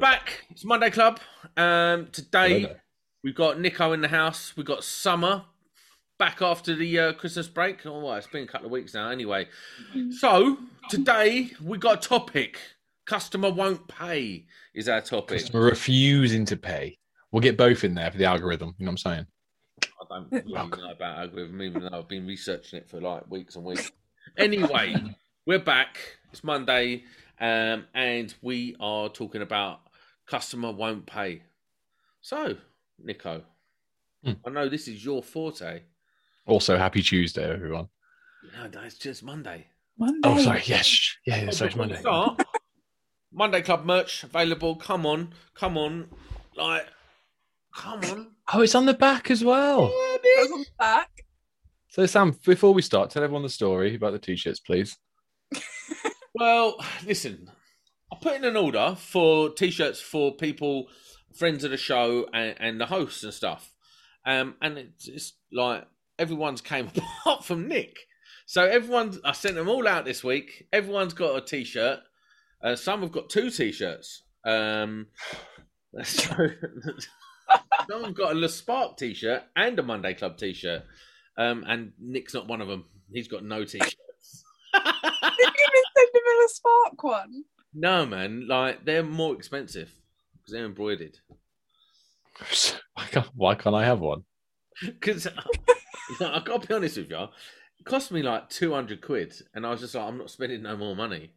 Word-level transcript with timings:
back. 0.00 0.46
It's 0.48 0.64
Monday 0.64 0.88
Club. 0.88 1.20
Um, 1.58 2.08
today 2.10 2.62
Hello. 2.62 2.74
we've 3.22 3.34
got 3.34 3.60
Nico 3.60 3.92
in 3.92 4.00
the 4.00 4.08
house. 4.08 4.56
We've 4.56 4.64
got 4.64 4.82
Summer 4.82 5.44
back 6.18 6.40
after 6.40 6.74
the 6.74 6.98
uh, 6.98 7.12
Christmas 7.12 7.48
break. 7.48 7.84
Oh, 7.84 8.00
well, 8.00 8.14
it's 8.14 8.26
been 8.26 8.44
a 8.44 8.46
couple 8.46 8.64
of 8.64 8.72
weeks 8.72 8.94
now, 8.94 9.10
anyway. 9.10 9.46
So 10.18 10.56
today 10.88 11.50
we 11.62 11.76
got 11.76 12.02
a 12.02 12.08
topic. 12.08 12.58
Customer 13.04 13.50
won't 13.50 13.86
pay 13.88 14.46
is 14.74 14.88
our 14.88 15.02
topic. 15.02 15.40
Customer 15.40 15.64
refusing 15.64 16.46
to 16.46 16.56
pay. 16.56 16.96
We'll 17.30 17.42
get 17.42 17.58
both 17.58 17.84
in 17.84 17.94
there 17.94 18.10
for 18.10 18.16
the 18.16 18.24
algorithm. 18.24 18.74
You 18.78 18.86
know 18.86 18.92
what 18.92 19.04
I'm 19.06 19.12
saying? 19.12 19.26
I 19.82 20.04
don't 20.08 20.32
really 20.32 20.50
know 20.80 20.90
about 20.92 21.18
algorithm, 21.18 21.60
even 21.60 21.82
though 21.82 21.98
I've 21.98 22.08
been 22.08 22.26
researching 22.26 22.78
it 22.78 22.88
for 22.88 23.02
like 23.02 23.30
weeks 23.30 23.54
and 23.56 23.66
weeks. 23.66 23.92
Anyway, 24.38 24.96
we're 25.44 25.58
back. 25.58 25.98
It's 26.32 26.42
Monday, 26.42 27.04
um, 27.38 27.84
and 27.92 28.32
we 28.40 28.76
are 28.80 29.10
talking 29.10 29.42
about 29.42 29.80
customer 30.30 30.70
won't 30.72 31.06
pay. 31.06 31.42
So, 32.20 32.56
Nico, 32.98 33.42
Hmm. 34.24 34.32
I 34.46 34.50
know 34.50 34.68
this 34.68 34.86
is 34.86 35.02
your 35.02 35.22
forte. 35.22 35.80
Also, 36.46 36.76
happy 36.76 37.02
Tuesday, 37.02 37.50
everyone. 37.50 37.88
No, 38.54 38.66
no, 38.68 38.80
it's 38.82 38.98
just 38.98 39.22
Monday. 39.22 39.66
Monday. 39.98 40.20
Oh, 40.28 40.38
sorry. 40.42 40.62
Yes. 40.66 41.16
Yeah, 41.26 41.46
Oh, 41.48 41.50
sorry, 41.50 41.68
it's 41.68 41.76
Monday. 41.76 42.00
Start, 42.00 42.42
Monday 43.32 43.62
Club 43.62 43.86
merch 43.86 44.22
available. 44.24 44.76
Come 44.76 45.06
on, 45.06 45.32
come 45.54 45.78
on, 45.78 46.08
like, 46.56 46.86
come 47.74 48.00
on. 48.04 48.30
Oh, 48.52 48.60
it's 48.60 48.74
on 48.74 48.84
the 48.86 48.94
back 48.94 49.30
as 49.30 49.42
well. 49.42 49.88
Goes 49.88 50.52
on 50.52 50.60
the 50.60 50.66
back. 50.78 51.10
So, 51.88 52.04
Sam, 52.06 52.36
before 52.44 52.74
we 52.74 52.82
start, 52.82 53.10
tell 53.10 53.22
everyone 53.24 53.42
the 53.42 53.48
story 53.48 53.94
about 53.94 54.12
the 54.12 54.18
t-shirts, 54.18 54.60
please. 54.60 54.96
Well, 56.34 56.76
listen, 57.06 57.50
I 58.12 58.16
put 58.20 58.36
in 58.36 58.44
an 58.44 58.56
order 58.56 58.96
for 58.98 59.50
t-shirts 59.50 60.00
for 60.00 60.34
people, 60.34 60.88
friends 61.34 61.64
of 61.64 61.70
the 61.70 61.76
show, 61.76 62.26
and, 62.32 62.54
and 62.58 62.80
the 62.80 62.86
hosts 62.86 63.22
and 63.22 63.32
stuff. 63.32 63.72
Um, 64.26 64.56
and 64.60 64.78
it's, 64.78 65.08
it's 65.08 65.32
like 65.52 65.86
everyone's 66.18 66.60
came 66.60 66.88
apart 67.22 67.44
from 67.44 67.68
Nick. 67.68 67.96
So 68.46 68.64
everyone's, 68.64 69.18
I 69.24 69.32
sent 69.32 69.54
them 69.54 69.68
all 69.68 69.86
out 69.86 70.04
this 70.04 70.24
week. 70.24 70.66
Everyone's 70.72 71.14
got 71.14 71.36
a 71.36 71.40
t-shirt. 71.40 72.00
Uh, 72.62 72.76
some 72.76 73.02
have 73.02 73.12
got 73.12 73.30
two 73.30 73.50
t-shirts. 73.50 74.22
Um, 74.44 75.06
so 76.02 76.34
someone's 77.90 78.16
got 78.16 78.32
a 78.32 78.38
Le 78.38 78.48
Spark 78.48 78.96
t-shirt 78.96 79.44
and 79.54 79.78
a 79.78 79.82
Monday 79.82 80.14
Club 80.14 80.36
t-shirt. 80.36 80.82
Um, 81.38 81.64
and 81.66 81.92
Nick's 82.00 82.34
not 82.34 82.48
one 82.48 82.60
of 82.60 82.68
them. 82.68 82.86
He's 83.12 83.28
got 83.28 83.44
no 83.44 83.64
t-shirts. 83.64 84.44
Didn't 84.74 84.84
even 84.84 85.84
send 85.96 86.08
him 86.14 86.44
a 86.44 86.48
spark 86.48 87.02
one. 87.02 87.44
No, 87.72 88.04
man, 88.06 88.46
like 88.48 88.84
they're 88.84 89.02
more 89.02 89.34
expensive 89.34 89.92
because 90.32 90.52
they're 90.52 90.66
embroidered. 90.66 91.18
Why 92.94 93.04
can't, 93.10 93.26
why 93.34 93.54
can't 93.54 93.76
I 93.76 93.84
have 93.84 94.00
one? 94.00 94.24
Because 94.82 95.26
uh, 95.26 95.32
I 96.20 96.42
gotta 96.44 96.66
be 96.66 96.74
honest 96.74 96.96
with 96.96 97.10
you, 97.10 97.22
it 97.22 97.84
cost 97.84 98.12
me 98.12 98.22
like 98.22 98.48
two 98.48 98.72
hundred 98.72 99.02
quid, 99.02 99.34
and 99.54 99.66
I 99.66 99.70
was 99.70 99.80
just 99.80 99.94
like, 99.94 100.04
I'm 100.04 100.18
not 100.18 100.30
spending 100.30 100.62
no 100.62 100.76
more 100.76 100.96
money. 100.96 101.32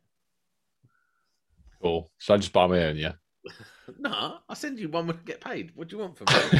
Cool. 1.81 2.09
So 2.17 2.34
I 2.34 2.38
just 2.38 2.53
buy 2.53 2.68
my 2.68 2.84
own, 2.86 2.97
yeah. 2.97 3.14
No, 4.00 4.38
I 4.47 4.53
send 4.53 4.80
you 4.80 4.88
one 4.88 5.08
when 5.08 5.18
I 5.18 5.20
get 5.25 5.42
paid. 5.42 5.72
What 5.75 5.90
do 5.90 5.97
you 5.97 6.02
want 6.02 6.18
from 6.18 6.28
me? 6.34 6.59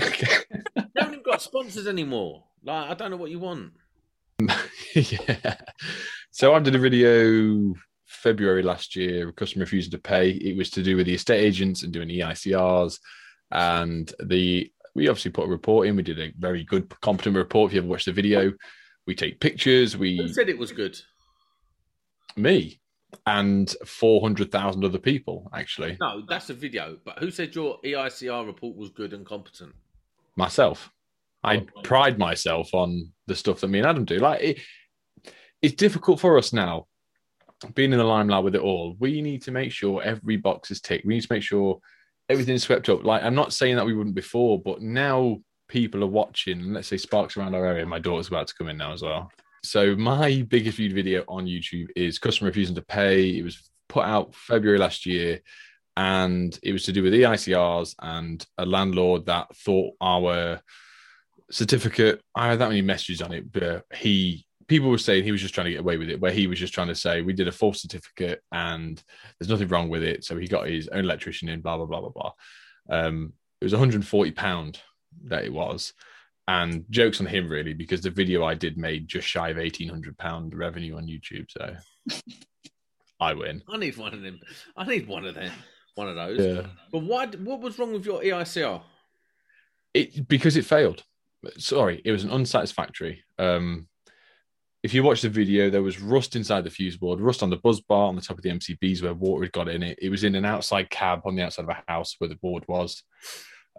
they 0.76 0.84
haven't 0.98 1.14
even 1.14 1.24
got 1.24 1.42
sponsors 1.42 1.88
anymore. 1.88 2.44
Like, 2.62 2.90
I 2.90 2.94
don't 2.96 3.12
know 3.12 3.18
what 3.18 3.32
you 3.32 3.40
want. 3.40 3.72
yeah. 4.94 5.56
So 6.32 6.54
I 6.54 6.60
did 6.60 6.76
a 6.76 6.80
video 6.80 7.74
February 8.24 8.64
last 8.64 8.96
year, 8.96 9.30
a 9.30 9.34
customer 9.34 9.64
refusing 9.64 9.92
to 9.92 10.00
pay. 10.00 10.30
It 10.30 10.58
was 10.58 10.70
to 10.72 10.82
do 10.82 10.96
with 10.96 11.06
the 11.06 11.14
estate 11.14 11.44
agents 11.44 11.84
and 11.84 11.94
doing 11.94 12.10
EICRs. 12.10 12.98
And 13.52 14.12
the 14.24 14.72
we 14.96 15.08
obviously 15.08 15.32
put 15.32 15.46
a 15.46 15.52
report 15.52 15.88
in. 15.88 15.96
We 15.96 16.04
did 16.04 16.20
a 16.20 16.32
very 16.38 16.64
good, 16.64 16.90
competent 17.02 17.36
report. 17.36 17.70
If 17.70 17.76
you 17.76 17.82
ever 17.82 17.88
watched 17.88 18.06
the 18.06 18.14
video, 18.14 18.54
we 19.06 19.16
take 19.16 19.40
pictures. 19.40 19.94
Who 19.94 20.00
We 20.00 20.28
said 20.34 20.50
it 20.50 20.58
was 20.58 20.72
good? 20.72 20.98
me 22.36 22.80
and 23.28 23.76
four 23.86 24.22
hundred 24.22 24.52
thousand 24.52 24.84
other 24.84 24.98
people 24.98 25.48
actually 25.54 25.96
No, 26.02 26.24
that's 26.28 26.50
a 26.50 26.54
video. 26.54 26.98
But 27.06 27.20
who 27.20 27.30
said 27.30 27.54
your 27.54 27.80
EICR 27.82 28.46
report 28.46 28.76
was 28.76 28.90
good 28.90 29.14
and 29.14 29.26
competent? 29.26 29.74
myself. 30.36 30.90
I 31.44 31.58
oh, 31.58 31.82
pride 31.84 32.18
myself 32.18 32.74
on 32.74 33.12
the 33.28 33.36
stuff 33.36 33.60
that 33.60 33.68
me 33.68 33.80
and 33.80 33.88
Adam 33.88 34.06
do. 34.06 34.18
Like 34.18 34.42
it, 34.42 34.60
it's 35.62 35.76
difficult 35.76 36.20
for 36.20 36.38
us 36.38 36.54
now, 36.54 36.88
being 37.76 37.92
in 37.92 37.98
the 37.98 38.04
limelight 38.04 38.44
with 38.44 38.56
it 38.56 38.62
all. 38.62 38.96
We 39.00 39.22
need 39.22 39.42
to 39.44 39.52
make 39.52 39.72
sure 39.72 40.02
every 40.02 40.38
box 40.38 40.72
is 40.72 40.82
ticked. 40.82 41.06
We 41.06 41.16
need 41.16 41.22
to 41.22 41.34
make 41.34 41.44
sure 41.44 41.80
everything's 42.30 42.64
swept 42.64 42.90
up. 42.90 43.04
Like 43.04 43.24
I'm 43.24 43.36
not 43.36 43.54
saying 43.54 43.76
that 43.76 43.86
we 43.86 43.94
wouldn't 43.94 44.16
before, 44.16 44.62
but 44.62 44.82
now 44.82 45.40
people 45.68 46.04
are 46.04 46.08
watching. 46.08 46.74
Let's 46.74 46.88
say 46.88 46.98
sparks 46.98 47.38
around 47.38 47.56
our 47.56 47.66
area. 47.66 47.86
My 47.86 48.00
daughter's 48.00 48.28
about 48.28 48.48
to 48.48 48.56
come 48.56 48.70
in 48.70 48.78
now 48.78 48.94
as 48.94 49.02
well. 49.02 49.32
So 49.64 49.96
my 49.96 50.46
biggest 50.48 50.78
viewed 50.78 50.94
video 50.94 51.24
on 51.28 51.46
YouTube 51.46 51.88
is 51.96 52.20
customer 52.20 52.50
refusing 52.50 52.76
to 52.76 52.82
pay. 52.82 53.38
It 53.38 53.44
was 53.44 53.70
put 53.88 54.06
out 54.06 54.36
February 54.36 54.78
last 54.78 55.06
year, 55.06 55.40
and 55.96 56.58
it 56.64 56.74
was 56.74 56.84
to 56.84 56.92
do 56.92 57.02
with 57.02 57.14
EICRs 57.14 57.96
and 58.00 58.46
a 58.58 58.66
landlord 58.66 59.28
that 59.28 59.56
thought 59.56 59.94
our 60.02 60.60
certificate. 61.50 62.22
I 62.36 62.50
had 62.50 62.60
that 62.60 62.70
many 62.70 62.82
messages 62.82 63.22
on 63.22 63.32
it, 63.32 63.52
but 63.52 63.86
he 63.94 64.46
people 64.74 64.90
were 64.90 64.98
saying 64.98 65.24
he 65.24 65.32
was 65.32 65.40
just 65.40 65.54
trying 65.54 65.66
to 65.66 65.72
get 65.72 65.82
away 65.82 65.98
with 65.98 66.10
it, 66.10 66.20
where 66.20 66.32
he 66.32 66.48
was 66.48 66.58
just 66.58 66.74
trying 66.74 66.88
to 66.88 66.96
say 66.96 67.22
we 67.22 67.32
did 67.32 67.48
a 67.48 67.52
false 67.52 67.80
certificate 67.80 68.42
and 68.52 69.04
there's 69.38 69.48
nothing 69.48 69.68
wrong 69.68 69.88
with 69.88 70.02
it. 70.02 70.24
So 70.24 70.36
he 70.36 70.48
got 70.48 70.68
his 70.68 70.88
own 70.88 71.04
electrician 71.04 71.48
in, 71.48 71.62
blah 71.62 71.78
blah 71.78 71.86
blah 71.86 72.02
blah 72.02 72.10
blah. 72.10 72.32
Um, 72.90 73.34
it 73.62 73.66
was 73.66 73.74
140 73.74 74.32
pound 74.32 74.80
that 75.26 75.46
it 75.46 75.54
was, 75.54 75.94
and 76.48 76.86
jokes 76.90 77.20
on 77.20 77.28
him 77.28 77.50
really 77.50 77.76
because 77.76 78.02
the 78.02 78.10
video 78.10 78.44
I 78.44 78.56
did 78.56 78.76
made 78.76 79.08
just 79.08 79.28
shy 79.28 79.50
of 79.50 79.58
1800 79.58 80.18
pound 80.18 80.56
revenue 80.56 80.98
on 80.98 81.06
YouTube. 81.06 81.52
So 81.52 81.76
I 83.20 83.36
win. 83.36 83.62
I 83.70 83.78
need 83.78 83.96
one 83.96 84.16
of 84.16 84.24
them. 84.24 84.40
I 84.76 84.88
need 84.88 85.08
one 85.08 85.26
of 85.26 85.36
them. 85.36 85.52
One 85.94 86.10
of 86.10 86.16
those. 86.16 86.40
Yeah. 86.40 86.66
But 86.92 87.04
why? 87.04 87.28
What 87.28 87.60
was 87.60 87.78
wrong 87.78 87.94
with 87.94 88.08
your 88.08 88.22
EICR? 88.22 88.82
it 89.94 90.28
because 90.28 90.58
it 90.58 90.66
failed. 90.66 91.04
Sorry, 91.58 92.02
it 92.04 92.12
was 92.12 92.24
an 92.24 92.32
unsatisfactory. 92.32 93.24
Um, 93.38 93.88
if 94.84 94.94
you 94.94 95.02
watch 95.02 95.22
the 95.22 95.30
video, 95.30 95.70
there 95.70 95.82
was 95.82 96.02
rust 96.02 96.36
inside 96.36 96.66
the 96.66 96.70
fuse 96.70 96.98
board, 96.98 97.22
rust 97.22 97.42
on 97.42 97.50
the 97.50 97.58
busbar 97.58 98.10
on 98.10 98.18
the 98.18 98.22
top 98.22 98.38
of 98.38 98.44
the 98.44 98.50
MCBs 98.50 99.02
where 99.02 99.14
water 99.14 99.46
had 99.46 99.54
got 99.54 99.70
in 99.70 99.82
it. 99.82 99.98
It 100.02 100.10
was 100.10 100.26
in 100.26 100.36
an 100.36 100.44
outside 100.44 100.90
cab 100.90 101.22
on 101.24 101.36
the 101.36 101.44
outside 101.44 101.64
of 101.64 101.70
a 101.70 101.84
house 101.88 102.16
where 102.18 102.28
the 102.28 102.36
board 102.36 102.66
was. 102.68 103.02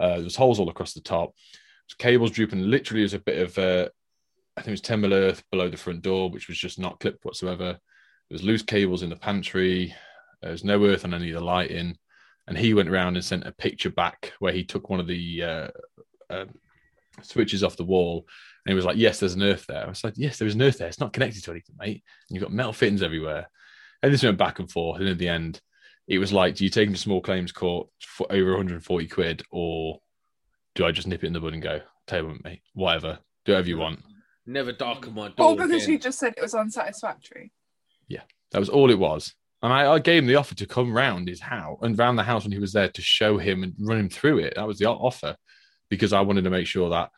Uh, 0.00 0.14
there 0.14 0.24
was 0.24 0.36
holes 0.36 0.58
all 0.58 0.70
across 0.70 0.94
the 0.94 1.02
top. 1.02 1.34
Cables 1.98 2.30
drooping. 2.30 2.62
Literally, 2.62 3.02
was 3.02 3.12
a 3.12 3.18
bit 3.18 3.38
of, 3.38 3.58
uh, 3.58 3.88
I 4.56 4.62
think 4.62 4.68
it 4.68 4.72
was 4.72 4.80
10 4.80 5.02
mil 5.02 5.12
earth 5.12 5.44
below 5.50 5.68
the 5.68 5.76
front 5.76 6.00
door, 6.00 6.30
which 6.30 6.48
was 6.48 6.56
just 6.56 6.78
not 6.78 6.98
clipped 6.98 7.24
whatsoever. 7.24 7.72
There 7.74 8.34
was 8.34 8.42
loose 8.42 8.62
cables 8.62 9.02
in 9.02 9.10
the 9.10 9.16
pantry. 9.16 9.94
There 10.40 10.52
was 10.52 10.64
no 10.64 10.82
earth 10.86 11.04
on 11.04 11.12
any 11.12 11.30
of 11.30 11.38
the 11.38 11.44
lighting. 11.44 11.98
And 12.48 12.56
he 12.56 12.72
went 12.72 12.88
around 12.88 13.16
and 13.16 13.24
sent 13.24 13.46
a 13.46 13.52
picture 13.52 13.90
back 13.90 14.32
where 14.38 14.52
he 14.54 14.64
took 14.64 14.88
one 14.88 15.00
of 15.00 15.06
the 15.06 15.42
uh, 15.42 15.68
uh, 16.30 16.44
switches 17.20 17.62
off 17.62 17.76
the 17.76 17.84
wall 17.84 18.26
and 18.64 18.72
he 18.72 18.74
was 18.74 18.84
like, 18.84 18.96
Yes, 18.96 19.20
there's 19.20 19.34
an 19.34 19.42
earth 19.42 19.66
there. 19.66 19.84
I 19.84 19.88
was 19.88 20.04
like, 20.04 20.14
Yes, 20.16 20.38
there's 20.38 20.54
an 20.54 20.62
earth 20.62 20.78
there. 20.78 20.88
It's 20.88 21.00
not 21.00 21.12
connected 21.12 21.44
to 21.44 21.50
anything, 21.50 21.76
mate. 21.78 22.02
And 22.28 22.36
you've 22.36 22.42
got 22.42 22.52
metal 22.52 22.72
fittings 22.72 23.02
everywhere. 23.02 23.48
And 24.02 24.12
this 24.12 24.22
went 24.22 24.38
back 24.38 24.58
and 24.58 24.70
forth. 24.70 25.00
And 25.00 25.08
in 25.08 25.18
the 25.18 25.28
end, 25.28 25.60
it 26.08 26.18
was 26.18 26.32
like, 26.32 26.56
Do 26.56 26.64
you 26.64 26.70
take 26.70 26.88
him 26.88 26.94
to 26.94 27.00
small 27.00 27.20
claims 27.20 27.52
court 27.52 27.88
for 28.00 28.26
over 28.30 28.50
140 28.52 29.08
quid 29.08 29.42
or 29.50 30.00
do 30.74 30.84
I 30.84 30.92
just 30.92 31.06
nip 31.06 31.22
it 31.22 31.26
in 31.26 31.32
the 31.32 31.40
bud 31.40 31.52
and 31.52 31.62
go, 31.62 31.80
Tell 32.06 32.20
you 32.20 32.28
what, 32.28 32.44
mate, 32.44 32.62
whatever, 32.72 33.18
do 33.44 33.52
whatever 33.52 33.68
you 33.68 33.78
want? 33.78 34.00
Never 34.46 34.72
darken 34.72 35.14
my 35.14 35.28
door. 35.28 35.46
All 35.46 35.56
because 35.56 35.70
again. 35.70 35.90
you 35.90 35.98
just 35.98 36.18
said 36.18 36.34
it 36.36 36.42
was 36.42 36.54
unsatisfactory. 36.54 37.52
Yeah, 38.08 38.22
that 38.52 38.58
was 38.58 38.68
all 38.68 38.90
it 38.90 38.98
was. 38.98 39.34
And 39.62 39.72
I, 39.72 39.92
I 39.92 39.98
gave 39.98 40.22
him 40.22 40.26
the 40.26 40.34
offer 40.34 40.54
to 40.56 40.66
come 40.66 40.92
round 40.92 41.28
his 41.28 41.40
house 41.40 41.78
and 41.80 41.98
round 41.98 42.18
the 42.18 42.22
house 42.22 42.44
when 42.44 42.52
he 42.52 42.58
was 42.58 42.74
there 42.74 42.90
to 42.90 43.00
show 43.00 43.38
him 43.38 43.62
and 43.62 43.74
run 43.78 43.98
him 43.98 44.10
through 44.10 44.40
it. 44.40 44.54
That 44.56 44.66
was 44.66 44.78
the 44.78 44.84
offer 44.86 45.36
because 45.88 46.12
I 46.12 46.20
wanted 46.20 46.44
to 46.44 46.50
make 46.50 46.66
sure 46.66 46.90
that 46.90 47.10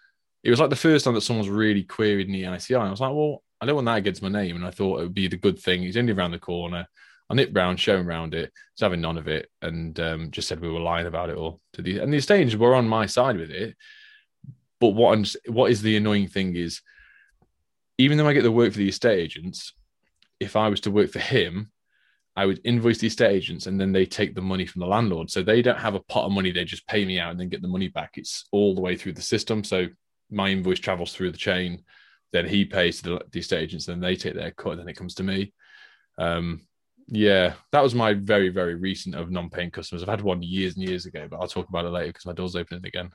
it 0.47 0.51
was 0.51 0.61
like 0.61 0.71
the 0.71 0.77
first 0.77 1.05
time 1.05 1.15
that 1.15 1.23
someone's 1.23 1.49
really 1.49 1.83
queried 1.83 2.29
ICI. 2.31 2.75
And 2.75 2.85
I 2.85 2.91
was 2.91 3.01
like, 3.01 3.13
well, 3.13 3.43
I 3.61 3.67
don't 3.67 3.75
want 3.75 3.87
that 3.87 3.97
against 3.97 4.23
my 4.23 4.29
name. 4.29 4.55
And 4.55 4.65
I 4.65 4.71
thought 4.71 5.01
it 5.01 5.03
would 5.03 5.13
be 5.13 5.27
the 5.27 5.37
good 5.37 5.59
thing. 5.59 5.83
He's 5.83 5.97
only 5.97 6.13
around 6.13 6.31
the 6.31 6.39
corner. 6.39 6.87
I 7.29 7.35
nipped 7.35 7.57
round, 7.57 7.81
him 7.81 8.09
around 8.09 8.33
it. 8.33 8.53
He's 8.73 8.81
having 8.81 9.01
none 9.01 9.19
of 9.19 9.27
it. 9.27 9.51
And 9.61 9.99
um, 9.99 10.31
just 10.31 10.47
said 10.47 10.61
we 10.61 10.71
were 10.71 10.79
lying 10.79 11.09
about 11.09 11.31
it 11.31 11.37
all. 11.37 11.61
To 11.73 11.83
the, 11.83 11.99
and 11.99 12.13
the 12.13 12.33
agents 12.33 12.55
were 12.55 12.77
on 12.77 12.87
my 12.87 13.07
side 13.07 13.39
with 13.39 13.51
it. 13.51 13.75
But 14.79 14.91
what 14.91 15.19
I'm, 15.19 15.25
what 15.53 15.73
is 15.73 15.83
the 15.83 15.97
annoying 15.97 16.29
thing 16.29 16.55
is, 16.55 16.81
even 17.99 18.17
though 18.17 18.29
I 18.29 18.33
get 18.33 18.43
the 18.43 18.53
work 18.53 18.71
for 18.71 18.79
the 18.79 18.89
estate 18.89 19.19
agents, 19.19 19.73
if 20.39 20.55
I 20.55 20.69
was 20.69 20.81
to 20.83 20.93
work 20.93 21.11
for 21.11 21.19
him, 21.19 21.73
I 22.37 22.47
would 22.47 22.61
invoice 22.63 22.99
the 22.99 23.09
estate 23.09 23.33
agents 23.33 23.67
and 23.67 23.81
then 23.81 23.91
they 23.91 24.07
take 24.07 24.37
the 24.37 24.43
money 24.43 24.65
from 24.67 24.79
the 24.79 24.87
landlord. 24.87 25.29
So 25.29 25.43
they 25.43 25.61
don't 25.61 25.81
have 25.81 25.97
a 25.97 26.01
pot 26.01 26.27
of 26.27 26.33
money, 26.33 26.53
they 26.53 26.65
just 26.65 26.87
pay 26.87 27.05
me 27.05 27.19
out 27.19 27.33
and 27.33 27.41
then 27.41 27.49
get 27.49 27.63
the 27.63 27.69
money 27.69 27.89
back. 27.89 28.13
It's 28.15 28.45
all 28.53 28.77
the 28.77 28.81
way 28.81 28.95
through 28.95 29.15
the 29.15 29.23
system. 29.23 29.65
So 29.65 29.89
my 30.31 30.49
invoice 30.49 30.81
travels 30.81 31.13
through 31.13 31.33
the 31.33 31.39
chain, 31.39 31.83
then 32.33 32.47
he 32.47 32.65
pays 32.65 33.03
to 33.03 33.11
the, 33.11 33.21
the 33.31 33.41
estate 33.41 33.63
agents, 33.63 33.87
then 33.87 34.01
they 34.01 34.17
take 34.17 34.35
their 34.35 34.51
cut, 34.51 34.73
and 34.73 34.81
then 34.81 34.89
it 34.89 34.97
comes 34.97 35.15
to 35.15 35.23
me. 35.23 35.53
Um, 36.19 36.67
Yeah, 37.09 37.55
that 37.71 37.83
was 37.83 37.95
my 37.95 38.15
very, 38.15 38.49
very 38.49 38.75
recent 38.75 39.15
of 39.15 39.31
non-paying 39.31 39.71
customers. 39.71 40.03
I've 40.03 40.09
had 40.09 40.23
one 40.23 40.43
years 40.43 40.75
and 40.75 40.89
years 40.89 41.07
ago, 41.07 41.29
but 41.31 41.39
I'll 41.39 41.47
talk 41.47 41.69
about 41.69 41.85
it 41.85 41.91
later 41.91 42.09
because 42.09 42.27
my 42.27 42.33
door's 42.33 42.57
opening 42.57 42.85
again. 42.85 43.11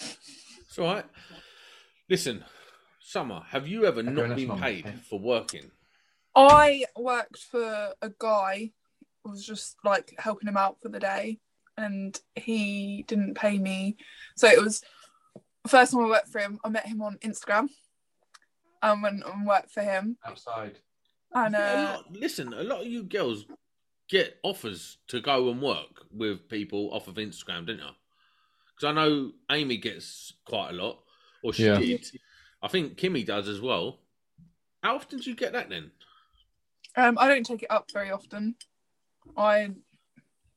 It's 0.00 0.78
all 0.78 0.94
right. 0.94 1.04
Listen, 2.08 2.44
Summer, 3.00 3.42
have 3.48 3.66
you 3.66 3.84
ever 3.84 4.00
Okay, 4.00 4.10
not 4.10 4.36
been 4.36 4.58
paid 4.58 4.86
okay. 4.86 4.96
for 5.08 5.18
working? 5.18 5.70
I 6.36 6.84
worked 6.96 7.38
for 7.38 7.94
a 8.00 8.10
guy, 8.16 8.70
was 9.24 9.44
just 9.44 9.76
like 9.84 10.14
helping 10.18 10.48
him 10.48 10.56
out 10.56 10.80
for 10.80 10.88
the 10.88 11.00
day, 11.00 11.40
and 11.76 12.18
he 12.36 13.04
didn't 13.08 13.34
pay 13.34 13.58
me. 13.58 13.96
So 14.36 14.46
it 14.46 14.62
was 14.62 14.82
first 15.68 15.92
time 15.92 16.04
I 16.04 16.08
worked 16.08 16.28
for 16.28 16.40
him. 16.40 16.58
I 16.64 16.68
met 16.68 16.86
him 16.86 17.02
on 17.02 17.18
Instagram. 17.18 17.68
and 18.82 19.02
went 19.02 19.22
and 19.24 19.46
worked 19.46 19.70
for 19.70 19.80
him. 19.82 20.16
Outside. 20.26 20.80
And 21.34 21.54
A 21.54 21.58
uh, 21.60 21.82
lot- 21.96 22.12
listen, 22.12 22.52
a 22.52 22.62
lot 22.64 22.80
of 22.80 22.86
you 22.88 23.04
girls 23.04 23.46
get 24.08 24.38
offers 24.42 24.98
to 25.08 25.20
go 25.20 25.50
and 25.50 25.62
work 25.62 26.04
with 26.10 26.48
people 26.48 26.90
off 26.92 27.06
of 27.08 27.14
Instagram, 27.14 27.66
don't 27.66 27.78
you? 27.78 27.84
Because 28.74 28.90
I 28.90 28.92
know 28.92 29.32
Amy 29.50 29.76
gets 29.76 30.32
quite 30.44 30.70
a 30.70 30.72
lot, 30.72 30.98
or 31.44 31.52
she 31.52 31.66
Yeah. 31.66 31.78
did. 31.78 32.04
I 32.60 32.68
think 32.68 32.96
Kimmy 32.98 33.24
does 33.24 33.46
as 33.48 33.60
well. 33.60 34.00
How 34.82 34.96
often 34.96 35.20
do 35.20 35.30
you 35.30 35.36
get 35.36 35.52
that 35.52 35.68
then? 35.70 35.92
um, 36.96 37.16
I 37.18 37.28
don't 37.28 37.46
take 37.46 37.62
it 37.62 37.70
up 37.70 37.90
very 37.92 38.10
often. 38.10 38.56
I 39.36 39.68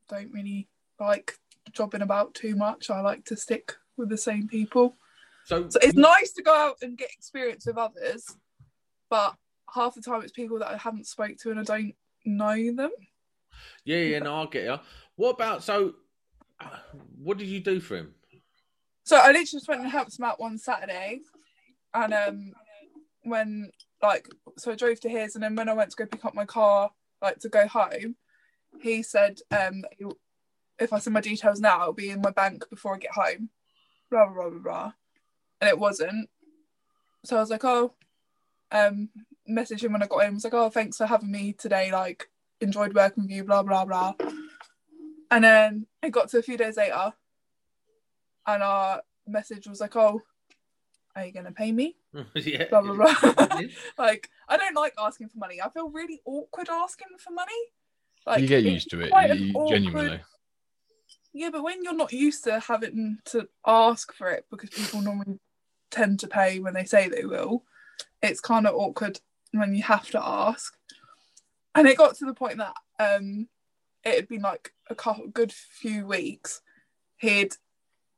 don't 0.10 0.32
really 0.32 0.68
like 1.00 1.38
jobbing 1.72 2.02
about 2.02 2.34
too 2.34 2.56
much. 2.56 2.90
I 2.90 3.00
like 3.02 3.24
to 3.26 3.38
stick 3.38 3.76
with 3.98 4.10
the 4.10 4.18
same 4.18 4.48
people. 4.48 4.98
So, 5.46 5.68
So 5.70 5.80
it's 5.82 5.96
nice 5.96 6.32
to 6.34 6.44
go 6.44 6.56
out 6.56 6.78
and 6.82 6.98
get 6.98 7.12
experience 7.12 7.66
with 7.66 7.78
others, 7.78 8.26
but 9.10 9.36
half 9.74 9.96
the 9.96 10.02
time 10.02 10.22
it's 10.22 10.32
people 10.32 10.60
that 10.60 10.70
I 10.70 10.78
haven't 10.78 11.08
spoke 11.08 11.38
to 11.42 11.52
and 11.52 11.60
I 11.60 11.64
don't 11.64 11.94
know 12.26 12.56
them. 12.76 12.92
yeah, 13.84 13.98
yeah, 13.98 14.20
no, 14.20 14.36
I 14.36 14.46
get 14.48 14.64
you. 14.64 14.80
What 15.16 15.32
about 15.32 15.64
so? 15.64 15.94
What 17.22 17.38
did 17.38 17.48
you 17.48 17.60
do 17.60 17.80
for 17.80 17.98
him? 17.98 18.16
So 19.04 19.18
I 19.18 19.28
literally 19.28 19.46
just 19.46 19.68
went 19.68 19.82
and 19.82 19.90
helped 19.90 20.18
him 20.18 20.26
out 20.26 20.40
one 20.40 20.58
Saturday, 20.58 21.20
and 21.94 22.14
um, 22.14 22.54
when 23.24 23.72
like 24.02 24.28
so 24.58 24.72
I 24.72 24.76
drove 24.76 25.00
to 25.02 25.10
his, 25.10 25.36
and 25.36 25.44
then 25.44 25.56
when 25.56 25.70
I 25.70 25.74
went 25.74 25.92
to 25.92 25.96
go 25.98 26.06
pick 26.06 26.26
up 26.26 26.34
my 26.34 26.46
car, 26.46 26.92
like 27.22 27.40
to 27.40 27.50
go 27.50 27.68
home, 27.68 28.16
he 28.82 29.04
said 29.04 29.40
um, 29.52 29.84
if 30.80 30.92
I 30.92 31.00
send 31.00 31.14
my 31.14 31.22
details 31.22 31.60
now, 31.60 31.82
it'll 31.82 31.94
be 31.94 32.10
in 32.10 32.22
my 32.22 32.32
bank 32.32 32.64
before 32.70 32.96
I 32.96 33.00
get 33.00 33.12
home. 33.12 33.50
Blah 34.12 34.26
blah 34.28 34.34
blah 34.34 34.50
blah 34.50 34.60
blah, 34.60 34.92
and 35.62 35.70
it 35.70 35.80
wasn't. 35.80 36.30
So 37.24 37.38
I 37.38 37.40
was 37.40 37.50
like, 37.50 37.64
oh, 37.66 37.94
um, 38.72 39.10
message 39.48 39.84
him 39.84 39.94
when 39.94 40.04
I 40.04 40.08
got 40.08 40.20
in. 40.20 40.28
I 40.28 40.34
was 40.34 40.44
like, 40.44 40.54
oh, 40.54 40.70
thanks 40.70 40.98
for 40.98 41.06
having 41.08 41.32
me 41.32 41.54
today. 41.54 41.92
Like, 41.92 42.30
enjoyed 42.62 42.94
working 42.94 43.24
with 43.24 43.32
you. 43.32 43.44
Blah 43.44 43.64
blah 43.64 43.86
blah. 43.86 44.14
And 45.32 45.44
then 45.44 45.88
it 46.04 46.12
got 46.12 46.30
to 46.30 46.38
a 46.38 46.44
few 46.44 46.56
days 46.58 46.78
later, 46.78 47.14
and 48.46 48.62
our 48.64 49.02
message 49.28 49.68
was 49.68 49.82
like, 49.82 49.96
"Oh, 49.96 50.22
are 51.16 51.26
you 51.26 51.32
gonna 51.32 51.52
pay 51.52 51.72
me?" 51.72 51.96
yeah, 52.36 52.66
Blah 52.70 52.82
blah 52.82 52.94
blah. 52.94 53.44
like, 53.98 54.30
I 54.48 54.58
don't 54.58 54.76
like 54.76 54.94
asking 55.00 55.30
for 55.30 55.40
money. 55.40 55.60
I 55.62 55.70
feel 55.70 55.90
really 55.90 56.22
awkward 56.26 56.70
asking 56.70 57.08
for 57.18 57.32
money. 57.34 57.52
Like, 58.28 58.42
you 58.42 58.48
get 58.48 58.64
used 58.64 58.90
to 58.92 59.02
it, 59.02 59.10
quite 59.10 59.32
an 59.32 59.38
you- 59.40 59.54
awkward- 59.54 59.70
genuinely. 59.70 60.20
Yeah, 61.38 61.50
but 61.52 61.64
when 61.64 61.84
you're 61.84 61.94
not 61.94 62.14
used 62.14 62.46
to 62.46 62.62
having 62.62 63.18
to 63.26 63.50
ask 63.68 64.14
for 64.14 64.30
it 64.30 64.46
because 64.50 64.70
people 64.70 65.02
normally 65.02 65.38
tend 65.92 66.22
to 66.22 66.30
pay 66.30 66.62
when 66.62 66.74
they 66.74 66.86
say 66.86 67.10
they 67.10 67.26
will, 67.26 67.66
it's 68.22 68.40
kind 68.40 68.66
of 68.66 68.74
awkward 68.74 69.20
when 69.52 69.76
you 69.76 69.84
have 69.84 70.10
to 70.12 70.26
ask. 70.26 70.78
And 71.76 71.90
it 71.90 71.98
got 71.98 72.16
to 72.16 72.26
the 72.26 72.34
point 72.34 72.60
that 72.60 72.74
um, 73.00 73.50
it 74.06 74.16
had 74.16 74.30
been 74.30 74.44
like 74.44 74.72
a 74.90 74.96
couple, 74.96 75.28
good 75.28 75.52
few 75.52 76.08
weeks. 76.08 76.62
He'd 77.18 77.58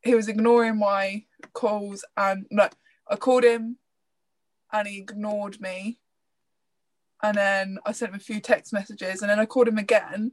he 0.02 0.14
was 0.14 0.28
ignoring 0.28 0.78
my 0.78 1.24
calls 1.54 2.04
and 2.16 2.46
no, 2.52 2.68
I 3.08 3.16
called 3.16 3.42
him 3.42 3.78
and 4.72 4.86
he 4.86 4.98
ignored 4.98 5.60
me. 5.60 5.98
And 7.20 7.36
then 7.36 7.78
I 7.84 7.90
sent 7.90 8.12
him 8.12 8.16
a 8.16 8.20
few 8.20 8.38
text 8.38 8.72
messages 8.72 9.22
and 9.22 9.28
then 9.28 9.40
I 9.40 9.46
called 9.46 9.66
him 9.66 9.78
again 9.78 10.30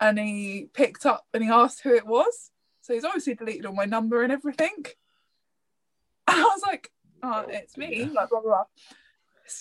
and 0.00 0.18
he 0.18 0.68
picked 0.72 1.06
up 1.06 1.26
and 1.32 1.42
he 1.42 1.50
asked 1.50 1.82
who 1.82 1.94
it 1.94 2.06
was. 2.06 2.50
So 2.82 2.94
he's 2.94 3.04
obviously 3.04 3.34
deleted 3.34 3.66
all 3.66 3.72
my 3.72 3.84
number 3.84 4.22
and 4.22 4.32
everything. 4.32 4.84
And 6.28 6.36
I 6.40 6.42
was 6.42 6.62
like, 6.66 6.90
oh, 7.22 7.46
it's 7.48 7.76
me, 7.76 8.04
like 8.04 8.30
blah 8.30 8.40
blah 8.40 8.40
blah. 8.40 8.64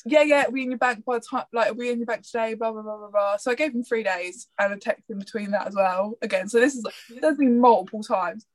Yeah, 0.06 0.24
yeah, 0.24 0.44
it'll 0.44 0.56
in 0.56 0.72
your 0.72 0.80
bank 0.80 1.06
by 1.06 1.20
the 1.20 1.26
time 1.26 1.46
like 1.54 1.72
it'll 1.72 1.82
in 1.82 2.00
your 2.00 2.06
bank 2.06 2.24
today, 2.24 2.54
blah 2.56 2.72
blah 2.72 2.82
blah 2.82 2.98
blah 2.98 3.10
blah. 3.10 3.38
So 3.38 3.52
I 3.52 3.56
gave 3.56 3.74
him 3.74 3.84
three 3.84 4.04
days 4.04 4.48
and 4.60 4.74
a 4.74 4.78
text 4.78 5.10
in 5.10 5.20
between 5.20 5.52
that 5.52 5.68
as 5.68 5.76
well. 5.76 6.18
Again, 6.22 6.50
so 6.50 6.60
this 6.60 6.76
is 6.76 6.84
like 6.84 6.94
there's 7.22 7.38
been 7.38 7.60
multiple 7.60 8.04
times. 8.04 8.46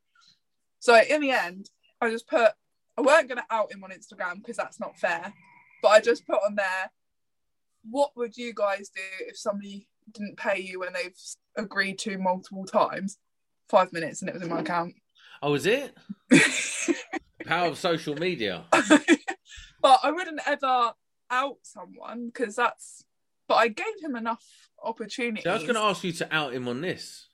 So 0.80 1.00
in 1.08 1.20
the 1.20 1.30
end, 1.30 1.70
I 2.00 2.10
just 2.10 2.28
put 2.28 2.52
I 2.96 3.02
weren't 3.02 3.28
gonna 3.28 3.46
out 3.50 3.72
him 3.72 3.84
on 3.84 3.90
Instagram 3.90 4.36
because 4.36 4.56
that's 4.56 4.80
not 4.80 4.98
fair. 4.98 5.32
But 5.82 5.88
I 5.88 6.00
just 6.00 6.26
put 6.26 6.40
on 6.44 6.56
there, 6.56 6.90
what 7.88 8.10
would 8.16 8.36
you 8.36 8.52
guys 8.54 8.90
do 8.94 9.02
if 9.20 9.38
somebody 9.38 9.88
didn't 10.12 10.36
pay 10.36 10.60
you 10.60 10.80
when 10.80 10.92
they've 10.92 11.16
agreed 11.56 11.98
to 12.00 12.18
multiple 12.18 12.64
times? 12.64 13.18
Five 13.68 13.92
minutes 13.92 14.20
and 14.20 14.28
it 14.28 14.34
was 14.34 14.42
in 14.42 14.48
my 14.48 14.60
account. 14.60 14.94
Oh, 15.42 15.54
is 15.54 15.66
it? 15.66 15.96
Power 17.46 17.68
of 17.68 17.78
social 17.78 18.14
media. 18.16 18.64
but 18.70 20.00
I 20.02 20.10
wouldn't 20.10 20.40
ever 20.46 20.92
out 21.30 21.58
someone 21.62 22.26
because 22.26 22.56
that's. 22.56 23.04
But 23.48 23.54
I 23.56 23.68
gave 23.68 24.00
him 24.02 24.16
enough 24.16 24.44
opportunities. 24.82 25.44
So 25.44 25.50
I 25.50 25.54
was 25.54 25.62
going 25.62 25.74
to 25.74 25.80
ask 25.80 26.04
you 26.04 26.12
to 26.12 26.34
out 26.34 26.52
him 26.52 26.68
on 26.68 26.80
this. 26.80 27.28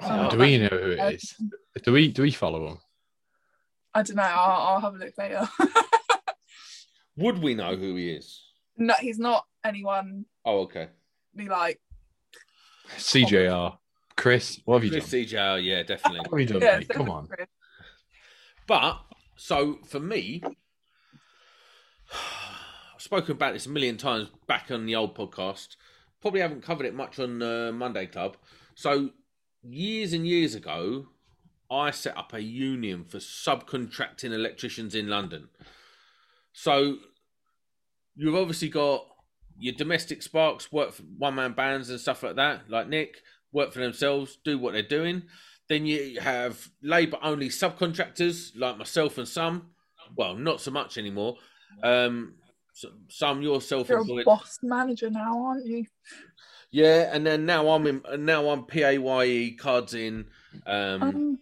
Oh, 0.00 0.30
do 0.30 0.38
we 0.38 0.58
know 0.58 0.68
who 0.68 0.90
it 0.90 1.14
is? 1.14 1.34
Do 1.82 1.92
we 1.92 2.08
do 2.08 2.22
we 2.22 2.32
follow 2.32 2.66
him? 2.66 2.78
I 3.94 4.02
don't 4.02 4.16
know. 4.16 4.22
I'll, 4.22 4.74
I'll 4.74 4.80
have 4.80 4.94
a 4.94 4.98
look 4.98 5.16
later. 5.16 5.48
Would 7.16 7.40
we 7.40 7.54
know 7.54 7.76
who 7.76 7.94
he 7.94 8.10
is? 8.10 8.43
No, 8.76 8.94
he's 9.00 9.18
not 9.18 9.46
anyone 9.64 10.26
Oh, 10.44 10.60
okay. 10.60 10.88
be 11.34 11.48
like. 11.48 11.80
CJR. 12.98 13.78
Chris, 14.16 14.60
what 14.64 14.76
have 14.76 14.84
you 14.84 14.90
Chris 14.90 15.10
done? 15.10 15.20
CJR, 15.20 15.64
yeah, 15.64 15.82
definitely. 15.82 16.20
What 16.28 16.40
have 16.40 16.48
you 16.48 16.60
done, 16.60 16.62
Yeah, 16.62 16.78
mate? 16.78 16.88
Come 16.90 17.10
on. 17.10 17.28
But 18.66 19.00
so 19.36 19.78
for 19.86 20.00
me, 20.00 20.42
I've 22.12 23.00
spoken 23.02 23.32
about 23.32 23.54
this 23.54 23.66
a 23.66 23.70
million 23.70 23.96
times 23.96 24.28
back 24.46 24.70
on 24.70 24.86
the 24.86 24.94
old 24.94 25.16
podcast. 25.16 25.76
Probably 26.20 26.40
haven't 26.40 26.62
covered 26.62 26.86
it 26.86 26.94
much 26.94 27.18
on 27.18 27.42
uh, 27.42 27.72
Monday 27.72 28.06
Club. 28.06 28.36
So 28.74 29.10
years 29.62 30.12
and 30.12 30.26
years 30.26 30.54
ago, 30.54 31.06
I 31.70 31.90
set 31.90 32.16
up 32.16 32.32
a 32.32 32.42
union 32.42 33.04
for 33.04 33.18
subcontracting 33.18 34.32
electricians 34.32 34.94
in 34.94 35.08
London. 35.08 35.48
So 36.52 36.98
you've 38.16 38.34
obviously 38.34 38.68
got 38.68 39.06
your 39.58 39.74
domestic 39.74 40.22
sparks 40.22 40.72
work 40.72 40.92
for 40.92 41.02
one 41.18 41.34
man 41.34 41.52
bands 41.52 41.90
and 41.90 42.00
stuff 42.00 42.22
like 42.22 42.36
that, 42.36 42.68
like 42.68 42.88
Nick, 42.88 43.16
work 43.52 43.72
for 43.72 43.80
themselves, 43.80 44.38
do 44.44 44.58
what 44.58 44.72
they're 44.72 44.82
doing. 44.82 45.22
Then 45.68 45.86
you 45.86 46.20
have 46.20 46.68
labour 46.82 47.18
only 47.22 47.48
subcontractors 47.48 48.50
like 48.56 48.76
myself 48.76 49.16
and 49.18 49.26
some. 49.26 49.70
Well, 50.16 50.34
not 50.34 50.60
so 50.60 50.70
much 50.70 50.98
anymore. 50.98 51.36
Um, 51.82 52.34
so, 52.74 52.90
some 53.08 53.40
you're 53.40 53.60
You're 53.60 54.20
a 54.20 54.24
boss 54.24 54.58
manager 54.62 55.08
now, 55.08 55.42
aren't 55.44 55.66
you? 55.66 55.86
Yeah, 56.70 57.10
and 57.12 57.24
then 57.24 57.46
now 57.46 57.68
I'm 57.68 57.86
in. 57.86 58.02
Now 58.18 58.48
I'm 58.50 58.64
PAYE 58.64 59.56
cards 59.58 59.94
in. 59.94 60.26
Um, 60.66 61.02
Um, 61.02 61.38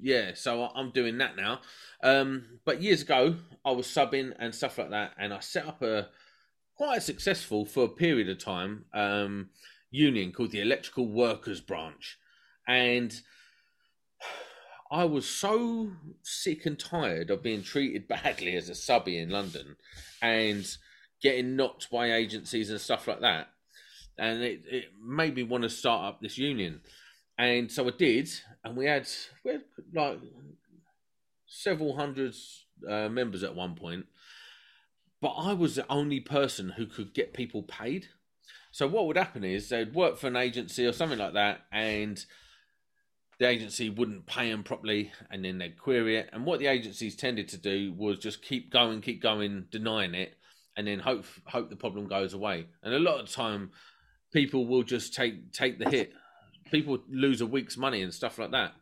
yeah, 0.00 0.32
so 0.34 0.68
I'm 0.74 0.90
doing 0.90 1.18
that 1.18 1.36
now. 1.36 1.60
Um, 2.02 2.60
but 2.64 2.82
years 2.82 3.02
ago, 3.02 3.36
I 3.64 3.70
was 3.70 3.86
subbing 3.86 4.34
and 4.38 4.54
stuff 4.54 4.78
like 4.78 4.90
that, 4.90 5.12
and 5.18 5.32
I 5.32 5.40
set 5.40 5.66
up 5.66 5.82
a 5.82 6.08
quite 6.76 7.02
successful 7.02 7.64
for 7.64 7.84
a 7.84 7.88
period 7.88 8.28
of 8.28 8.38
time 8.38 8.84
um, 8.92 9.48
union 9.90 10.32
called 10.32 10.50
the 10.50 10.60
Electrical 10.60 11.08
Workers 11.08 11.60
Branch, 11.60 12.18
and 12.68 13.20
I 14.90 15.04
was 15.04 15.26
so 15.26 15.90
sick 16.22 16.66
and 16.66 16.78
tired 16.78 17.30
of 17.30 17.42
being 17.42 17.62
treated 17.62 18.08
badly 18.08 18.56
as 18.56 18.68
a 18.68 18.74
subby 18.74 19.18
in 19.18 19.30
London 19.30 19.76
and 20.22 20.66
getting 21.22 21.56
knocked 21.56 21.90
by 21.90 22.12
agencies 22.12 22.70
and 22.70 22.80
stuff 22.80 23.08
like 23.08 23.20
that, 23.20 23.48
and 24.18 24.42
it, 24.42 24.62
it 24.66 24.84
made 25.02 25.34
me 25.34 25.42
want 25.42 25.62
to 25.62 25.70
start 25.70 26.04
up 26.04 26.20
this 26.20 26.38
union. 26.38 26.82
And 27.38 27.70
so 27.70 27.86
I 27.86 27.90
did, 27.90 28.30
and 28.64 28.76
we 28.76 28.86
had 28.86 29.06
we 29.44 29.52
had 29.52 29.62
like 29.94 30.20
several 31.46 31.96
hundreds 31.96 32.64
uh, 32.88 33.08
members 33.08 33.42
at 33.42 33.54
one 33.54 33.74
point, 33.74 34.06
but 35.20 35.32
I 35.32 35.52
was 35.52 35.76
the 35.76 35.90
only 35.90 36.20
person 36.20 36.70
who 36.70 36.86
could 36.86 37.12
get 37.14 37.34
people 37.34 37.62
paid. 37.62 38.08
So 38.72 38.86
what 38.86 39.06
would 39.06 39.16
happen 39.16 39.44
is 39.44 39.68
they'd 39.68 39.94
work 39.94 40.18
for 40.18 40.26
an 40.28 40.36
agency 40.36 40.86
or 40.86 40.92
something 40.92 41.18
like 41.18 41.34
that, 41.34 41.60
and 41.72 42.24
the 43.38 43.48
agency 43.48 43.90
wouldn't 43.90 44.26
pay 44.26 44.50
them 44.50 44.62
properly, 44.62 45.12
and 45.30 45.44
then 45.44 45.58
they'd 45.58 45.78
query 45.78 46.16
it. 46.16 46.30
And 46.32 46.46
what 46.46 46.58
the 46.58 46.68
agencies 46.68 47.16
tended 47.16 47.48
to 47.48 47.58
do 47.58 47.92
was 47.92 48.18
just 48.18 48.42
keep 48.42 48.70
going, 48.70 49.02
keep 49.02 49.22
going, 49.22 49.66
denying 49.70 50.14
it, 50.14 50.36
and 50.76 50.86
then 50.86 51.00
hope 51.00 51.26
hope 51.44 51.68
the 51.68 51.76
problem 51.76 52.06
goes 52.06 52.32
away. 52.32 52.66
And 52.82 52.94
a 52.94 52.98
lot 52.98 53.20
of 53.20 53.30
time, 53.30 53.72
people 54.32 54.66
will 54.66 54.82
just 54.82 55.14
take 55.14 55.52
take 55.52 55.78
the 55.78 55.90
hit. 55.90 56.12
People 56.70 56.98
lose 57.08 57.40
a 57.40 57.46
week's 57.46 57.76
money 57.76 58.02
and 58.02 58.12
stuff 58.12 58.38
like 58.38 58.50
that. 58.52 58.72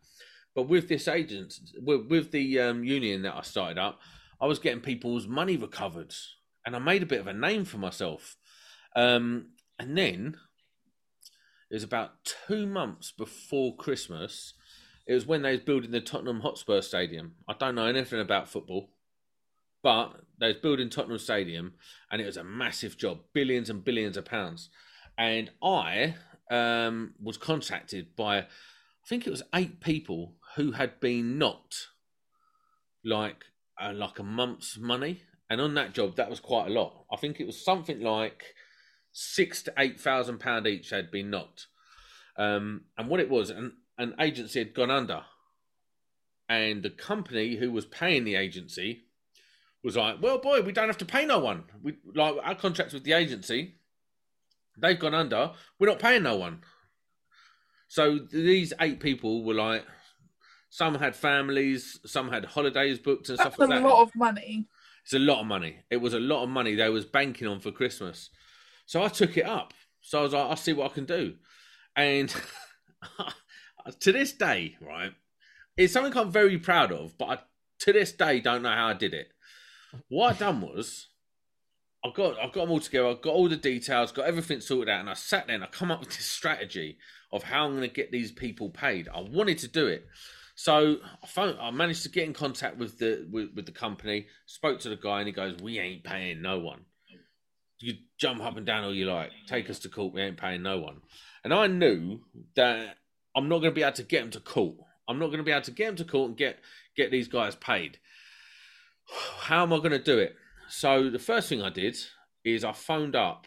But 0.55 0.69
with 0.69 0.89
this 0.89 1.09
agent, 1.09 1.55
with, 1.83 2.07
with 2.09 2.31
the 2.31 2.61
um, 2.61 2.85
union 2.85 3.23
that 3.23 3.35
I 3.37 3.43
started 3.43 3.79
up, 3.79 4.01
I 4.41 4.47
was 4.47 4.59
getting 4.59 4.81
people's 4.81 5.27
money 5.27 5.57
recovered, 5.57 6.15
and 6.65 6.77
I 6.77 6.79
made 6.79 7.03
a 7.03 7.07
bit 7.07 7.21
of 7.21 7.27
a 7.27 7.33
name 7.33 7.65
for 7.65 7.79
myself. 7.79 8.37
Um, 8.95 9.49
and 9.79 9.97
then 9.99 10.37
it 11.71 11.75
was 11.75 11.83
about 11.83 12.25
two 12.47 12.67
months 12.67 13.11
before 13.11 13.77
Christmas. 13.77 14.55
It 15.07 15.15
was 15.15 15.27
when 15.27 15.43
they 15.43 15.53
was 15.53 15.61
building 15.61 15.91
the 15.91 16.01
Tottenham 16.01 16.41
Hotspur 16.41 16.81
Stadium. 16.83 17.35
I 17.49 17.55
don't 17.55 17.75
know 17.75 17.87
anything 17.87 18.21
about 18.21 18.49
football, 18.49 18.91
but 19.83 20.21
they 20.39 20.49
was 20.49 20.57
building 20.57 20.89
Tottenham 20.89 21.19
Stadium, 21.19 21.75
and 22.11 22.23
it 22.23 22.27
was 22.27 22.37
a 22.37 22.45
massive 22.45 22.97
job, 22.97 23.21
billions 23.33 23.71
and 23.71 23.85
billions 23.85 24.17
of 24.17 24.25
pounds. 24.25 24.71
And 25.19 25.51
I 25.63 26.15
um, 26.51 27.15
was 27.21 27.37
contacted 27.37 28.17
by, 28.17 28.39
I 28.39 28.47
think 29.09 29.27
it 29.27 29.31
was 29.31 29.43
eight 29.55 29.81
people 29.81 30.37
who 30.57 30.73
had 30.73 31.01
been 31.01 31.39
knocked 31.39 31.89
like 33.05 33.45
uh, 33.81 33.93
like 33.93 34.19
a 34.19 34.23
month's 34.23 34.79
money, 34.79 35.23
and 35.51 35.61
on 35.61 35.75
that 35.75 35.93
job, 35.93 36.17
that 36.17 36.31
was 36.31 36.41
quite 36.41 36.69
a 36.69 36.73
lot. 36.73 37.05
I 37.13 37.17
think 37.17 37.41
it 37.41 37.47
was 37.47 37.65
something 37.65 38.01
like 38.01 38.55
six 39.13 39.63
to 39.63 39.75
eight 39.79 40.01
thousand 40.01 40.39
pound 40.39 40.67
each 40.67 40.91
had 40.91 41.11
been 41.11 41.31
knocked. 41.31 41.67
Um, 42.37 42.83
and 42.99 43.09
what 43.09 43.21
it 43.21 43.31
was, 43.31 43.51
an, 43.51 43.75
an 43.99 44.15
agency 44.21 44.59
had 44.59 44.75
gone 44.75 44.91
under, 44.91 45.23
and 46.49 46.83
the 46.83 46.91
company 46.91 47.57
who 47.57 47.71
was 47.71 47.85
paying 47.85 48.25
the 48.25 48.37
agency 48.37 49.05
was 49.83 49.97
like, 49.97 50.21
"Well, 50.21 50.39
boy, 50.39 50.63
we 50.63 50.73
don't 50.73 50.89
have 50.89 50.99
to 50.99 51.05
pay 51.05 51.27
no 51.27 51.39
one. 51.39 51.65
We 51.83 51.97
like 52.15 52.37
our 52.43 52.55
contracts 52.55 52.95
with 52.95 53.05
the 53.05 53.13
agency. 53.13 53.77
They've 54.77 54.99
gone 54.99 55.15
under. 55.15 55.53
We're 55.79 55.89
not 55.89 55.99
paying 55.99 56.23
no 56.23 56.37
one." 56.37 56.63
So 57.89 58.19
these 58.19 58.73
eight 58.81 58.99
people 58.99 59.45
were 59.45 59.55
like, 59.55 59.85
some 60.75 60.97
had 60.97 61.15
families, 61.15 62.01
some 62.05 62.33
had 62.33 62.45
holidays 62.45 62.99
booked 62.99 63.29
and 63.29 63.39
That's 63.39 63.55
stuff 63.55 63.59
like 63.61 63.69
that. 63.69 63.75
That's 63.77 63.85
a 63.85 63.89
lot 63.89 64.03
of 64.03 64.17
money. 64.17 64.67
It's 65.05 65.13
a 65.13 65.21
lot 65.21 65.41
of 65.41 65.47
money. 65.47 65.77
It 65.89 65.99
was 65.99 66.15
a 66.15 66.19
lot 66.19 66.43
of 66.43 66.49
money 66.49 66.75
they 66.75 66.89
was 66.89 67.05
banking 67.05 67.47
on 67.47 67.61
for 67.61 67.71
Christmas. 67.71 68.31
So 68.85 69.05
I 69.05 69.07
took 69.07 69.37
it 69.37 69.47
up. 69.47 69.73
So 70.01 70.19
I 70.19 70.23
was 70.23 70.33
like, 70.33 70.51
I'll 70.51 70.57
see 70.57 70.73
what 70.73 70.91
I 70.91 70.95
can 70.95 71.05
do. 71.05 71.35
And 71.95 72.35
to 74.01 74.11
this 74.11 74.33
day, 74.33 74.77
right, 74.81 75.13
it's 75.77 75.93
something 75.93 76.17
I'm 76.17 76.33
very 76.33 76.59
proud 76.59 76.91
of, 76.91 77.17
but 77.17 77.25
I, 77.27 77.39
to 77.81 77.93
this 77.93 78.11
day 78.11 78.41
don't 78.41 78.63
know 78.63 78.71
how 78.71 78.89
I 78.89 78.95
did 78.95 79.15
it. 79.15 79.29
What 80.09 80.35
I 80.35 80.39
done 80.39 80.61
was 80.61 81.07
I 82.05 82.11
got 82.15 82.39
I 82.39 82.47
got 82.47 82.55
them 82.55 82.71
all 82.71 82.81
together, 82.81 83.09
I 83.09 83.15
got 83.15 83.33
all 83.33 83.49
the 83.49 83.57
details, 83.57 84.13
got 84.13 84.27
everything 84.27 84.61
sorted 84.61 84.91
out, 84.91 85.01
and 85.01 85.11
I 85.11 85.15
sat 85.15 85.47
there 85.47 85.55
and 85.55 85.65
I 85.65 85.69
come 85.69 85.91
up 85.91 86.01
with 86.01 86.11
this 86.11 86.27
strategy 86.27 86.99
of 87.33 87.45
how 87.45 87.65
I'm 87.65 87.75
gonna 87.75 87.89
get 87.89 88.13
these 88.13 88.31
people 88.31 88.69
paid. 88.69 89.09
I 89.09 89.21
wanted 89.21 89.59
to 89.59 89.69
do 89.69 89.87
it. 89.87 90.07
So 90.55 90.99
I 91.37 91.57
I 91.61 91.71
managed 91.71 92.03
to 92.03 92.11
get 92.11 92.25
in 92.25 92.35
contact 92.35 92.77
with 92.77 92.99
the 92.99 93.27
with, 93.31 93.55
with 93.55 93.67
the 93.67 93.73
company, 93.73 94.27
spoke 94.47 94.81
to 94.81 94.91
the 94.91 94.97
guy, 94.97 95.21
and 95.21 95.27
he 95.27 95.33
goes, 95.33 95.57
"We 95.63 95.79
ain't 95.79 96.05
paying 96.05 96.43
no 96.43 96.59
one. 96.59 96.85
You 97.79 97.95
jump 98.19 98.43
up 98.43 98.57
and 98.57 98.67
down 98.67 98.85
all 98.85 98.95
you 98.95 99.07
like. 99.07 99.31
Take 99.47 99.69
us 99.71 99.79
to 99.81 99.89
court. 99.89 100.15
We 100.15 100.21
ain't 100.21 100.37
paying 100.37 100.63
no 100.63 100.79
one." 100.79 101.01
And 101.43 101.53
I 101.53 101.67
knew 101.67 102.21
that 102.55 102.97
I'm 103.35 103.49
not 103.49 103.59
going 103.59 103.73
to 103.73 103.75
be 103.75 103.83
able 103.83 103.97
to 103.97 104.03
get 104.03 104.21
them 104.21 104.31
to 104.31 104.41
court. 104.41 104.77
I'm 105.09 105.19
not 105.19 105.27
going 105.27 105.39
to 105.39 105.45
be 105.45 105.51
able 105.51 105.63
to 105.63 105.71
get 105.71 105.87
them 105.87 105.97
to 105.97 106.05
court 106.05 106.29
and 106.29 106.37
get 106.37 106.59
get 106.97 107.11
these 107.11 107.29
guys 107.29 107.57
paid. 107.57 107.99
How 109.41 109.63
am 109.63 109.73
I 109.73 109.79
going 109.79 109.91
to 109.91 109.99
do 109.99 110.19
it? 110.19 110.37
So 110.77 111.09
the 111.09 111.21
first 111.21 111.49
thing 111.49 111.63
I 111.63 111.71
did 111.71 111.97
is 112.45 112.65
I 112.65 112.73
phoned 112.73 113.15
up. 113.15 113.47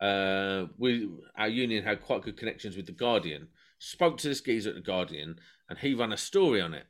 Uh, 0.00 0.64
we 0.78 1.06
our 1.36 1.48
union 1.48 1.84
had 1.84 2.00
quite 2.00 2.22
good 2.22 2.38
connections 2.38 2.74
with 2.74 2.86
the 2.86 2.92
Guardian. 2.92 3.48
Spoke 3.78 4.16
to 4.18 4.28
this 4.28 4.40
geezer 4.40 4.70
at 4.70 4.74
the 4.74 4.80
Guardian, 4.80 5.36
and 5.68 5.78
he 5.78 5.92
ran 5.92 6.10
a 6.10 6.16
story 6.16 6.62
on 6.62 6.72
it. 6.72 6.86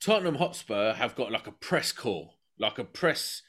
Tottenham 0.00 0.36
Hotspur 0.36 0.94
have 0.94 1.14
got 1.14 1.30
like 1.30 1.46
a 1.46 1.52
press 1.52 1.92
call, 1.92 2.38
like 2.58 2.78
a 2.78 2.84
press 2.84 3.42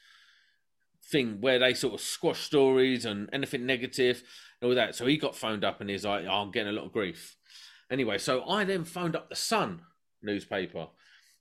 thing 1.02 1.40
where 1.40 1.58
they 1.58 1.72
sort 1.72 1.94
of 1.94 2.00
squash 2.02 2.40
stories 2.40 3.06
and 3.06 3.30
anything 3.32 3.64
negative 3.64 4.22
and 4.60 4.68
all 4.68 4.74
that. 4.74 4.94
So 4.94 5.06
he 5.06 5.16
got 5.16 5.34
phoned 5.34 5.64
up 5.64 5.80
and 5.80 5.88
he's 5.88 6.04
like, 6.04 6.26
oh, 6.28 6.42
I'm 6.42 6.50
getting 6.50 6.68
a 6.68 6.76
lot 6.76 6.84
of 6.84 6.92
grief. 6.92 7.36
Anyway, 7.90 8.18
so 8.18 8.46
I 8.46 8.64
then 8.64 8.84
phoned 8.84 9.16
up 9.16 9.30
the 9.30 9.36
Sun 9.36 9.80
newspaper, 10.22 10.88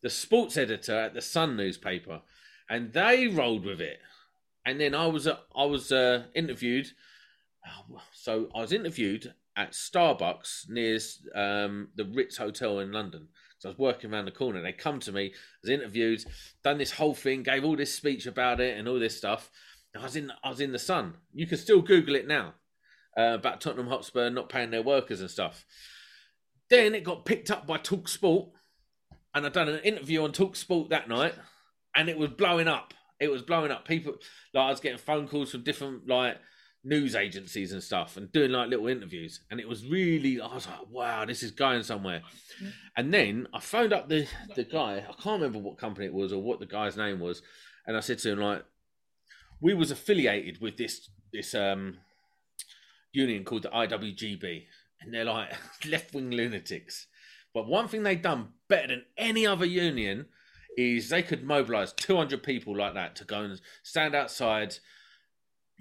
the 0.02 0.10
sports 0.10 0.56
editor 0.56 0.98
at 0.98 1.14
the 1.14 1.22
Sun 1.22 1.58
newspaper, 1.58 2.22
and 2.74 2.92
they 2.92 3.28
rolled 3.28 3.66
with 3.66 3.80
it. 3.80 4.00
And 4.66 4.82
then 4.82 4.96
I 4.96 5.06
was 5.06 5.28
uh, 5.28 5.38
I 5.56 5.66
was 5.66 5.92
uh, 5.92 6.24
interviewed. 6.34 6.88
So 8.14 8.50
I 8.56 8.62
was 8.62 8.74
interviewed 8.74 9.34
at 9.56 9.74
Starbucks 9.74 10.70
near 10.70 10.98
um, 11.36 11.90
the 11.96 12.06
Ritz 12.06 12.38
Hotel 12.38 12.80
in 12.80 12.92
London. 12.92 13.28
So 13.60 13.70
I 13.70 13.72
was 13.72 13.78
working 13.78 14.12
around 14.12 14.26
the 14.26 14.32
corner. 14.32 14.62
They 14.62 14.74
come 14.74 15.00
to 15.02 15.12
me, 15.12 15.34
was 15.62 15.70
interviewed, 15.70 16.26
done 16.64 16.80
this 16.80 16.92
whole 16.92 17.14
thing, 17.14 17.44
gave 17.44 17.64
all 17.64 17.78
this 17.78 17.94
speech 17.94 18.26
about 18.26 18.60
it 18.60 18.78
and 18.78 18.88
all 18.88 19.00
this 19.00 19.18
stuff. 19.18 19.52
I 19.96 20.02
was 20.02 20.16
in 20.16 20.32
I 20.44 20.50
was 20.50 20.60
in 20.60 20.72
the 20.72 20.80
Sun. 20.80 21.18
You 21.32 21.46
can 21.46 21.60
still 21.60 21.82
Google 21.82 22.16
it 22.16 22.28
now 22.28 22.56
uh, 23.16 23.36
about 23.36 23.62
Tottenham 23.62 23.88
Hotspur 23.88 24.32
not 24.32 24.50
paying 24.50 24.72
their 24.72 24.82
workers 24.82 25.22
and 25.22 25.30
stuff. 25.30 25.64
Then 26.72 26.96
it 26.96 27.04
got 27.04 27.26
picked 27.26 27.52
up 27.52 27.68
by 27.68 27.78
Talk 27.78 28.08
Sport, 28.08 28.50
and 29.36 29.46
I 29.46 29.50
done 29.50 29.70
an 29.70 29.80
interview 29.82 30.24
on 30.24 30.32
Talk 30.32 30.56
Sport 30.56 30.90
that 30.90 31.08
night, 31.08 31.36
and 31.96 32.10
it 32.10 32.18
was 32.18 32.30
blowing 32.30 32.68
up. 32.68 32.94
It 33.20 33.32
was 33.32 33.42
blowing 33.42 33.72
up. 33.72 33.88
People 33.88 34.14
like 34.54 34.66
I 34.66 34.70
was 34.70 34.80
getting 34.80 34.98
phone 34.98 35.28
calls 35.28 35.52
from 35.52 35.64
different 35.64 36.08
like 36.08 36.38
news 36.84 37.16
agencies 37.16 37.72
and 37.72 37.82
stuff, 37.82 38.18
and 38.18 38.32
doing 38.32 38.52
like 38.52 38.70
little 38.70 38.88
interviews, 38.88 39.42
and 39.50 39.60
it 39.60 39.68
was 39.68 39.86
really. 39.86 40.42
I 40.42 40.54
was 40.54 40.68
like, 40.68 40.90
wow, 40.90 41.26
this 41.26 41.44
is 41.44 41.52
going 41.52 41.84
somewhere. 41.84 42.22
And 42.98 43.14
then 43.14 43.48
I 43.54 43.60
phoned 43.60 43.94
up 43.94 44.10
the 44.10 44.28
the 44.56 44.64
guy. 44.64 44.98
I 44.98 45.22
can't 45.22 45.42
remember 45.42 45.60
what 45.60 45.78
company 45.78 46.06
it 46.08 46.14
was 46.14 46.34
or 46.34 46.42
what 46.42 46.60
the 46.60 46.66
guy's 46.66 46.98
name 46.98 47.20
was, 47.20 47.42
and 47.88 47.96
I 47.96 48.02
said 48.02 48.20
to 48.20 48.32
him 48.32 48.40
like, 48.40 48.64
we 49.62 49.74
was 49.74 49.92
affiliated 49.92 50.60
with 50.62 50.78
this 50.78 51.10
this 51.32 51.56
um 51.56 51.98
union 53.14 53.44
called 53.44 53.64
the 53.64 53.70
IWGB, 53.70 54.66
and 55.02 55.14
they're 55.14 55.26
like 55.26 55.54
left 55.88 56.14
wing 56.14 56.32
lunatics. 56.32 57.08
But 57.54 57.68
one 57.68 57.88
thing 57.88 58.04
they've 58.04 58.22
done 58.22 58.50
better 58.68 58.88
than 58.88 59.06
any 59.16 59.46
other 59.46 59.66
union 59.66 60.26
is 60.78 61.10
they 61.10 61.24
could 61.24 61.44
mobilize 61.44 61.94
200 61.94 62.44
people 62.44 62.76
like 62.76 62.94
that 62.94 63.16
to 63.18 63.26
go 63.26 63.42
and 63.42 63.62
stand 63.84 64.16
outside, 64.16 64.76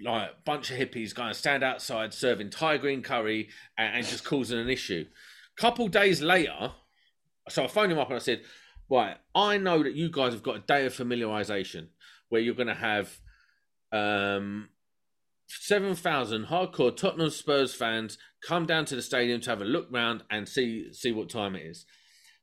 like 0.03 0.29
a 0.29 0.35
bunch 0.45 0.71
of 0.71 0.77
hippies 0.77 1.13
going 1.13 1.29
to 1.29 1.33
stand 1.33 1.63
outside 1.63 2.13
serving 2.13 2.49
Thai 2.49 2.77
green 2.77 3.01
curry 3.01 3.49
and, 3.77 3.97
and 3.97 4.05
just 4.05 4.23
causing 4.23 4.59
an 4.59 4.69
issue. 4.69 5.05
Couple 5.55 5.87
days 5.87 6.21
later, 6.21 6.71
so 7.49 7.63
I 7.63 7.67
phoned 7.67 7.91
him 7.91 7.99
up 7.99 8.07
and 8.07 8.15
I 8.15 8.19
said, 8.19 8.41
Right, 8.89 9.17
I 9.33 9.57
know 9.57 9.81
that 9.81 9.95
you 9.95 10.11
guys 10.11 10.33
have 10.33 10.43
got 10.43 10.57
a 10.57 10.59
day 10.59 10.85
of 10.85 10.93
familiarization 10.93 11.87
where 12.29 12.41
you're 12.41 12.53
going 12.53 12.67
to 12.67 12.73
have 12.73 13.19
um, 13.91 14.69
7,000 15.47 16.47
hardcore 16.47 16.95
Tottenham 16.95 17.29
Spurs 17.29 17.73
fans 17.73 18.17
come 18.45 18.65
down 18.65 18.85
to 18.85 18.95
the 18.95 19.01
stadium 19.01 19.39
to 19.41 19.49
have 19.49 19.61
a 19.61 19.65
look 19.65 19.87
round 19.91 20.23
and 20.29 20.47
see 20.47 20.91
see 20.93 21.11
what 21.11 21.29
time 21.29 21.55
it 21.55 21.63
is. 21.65 21.85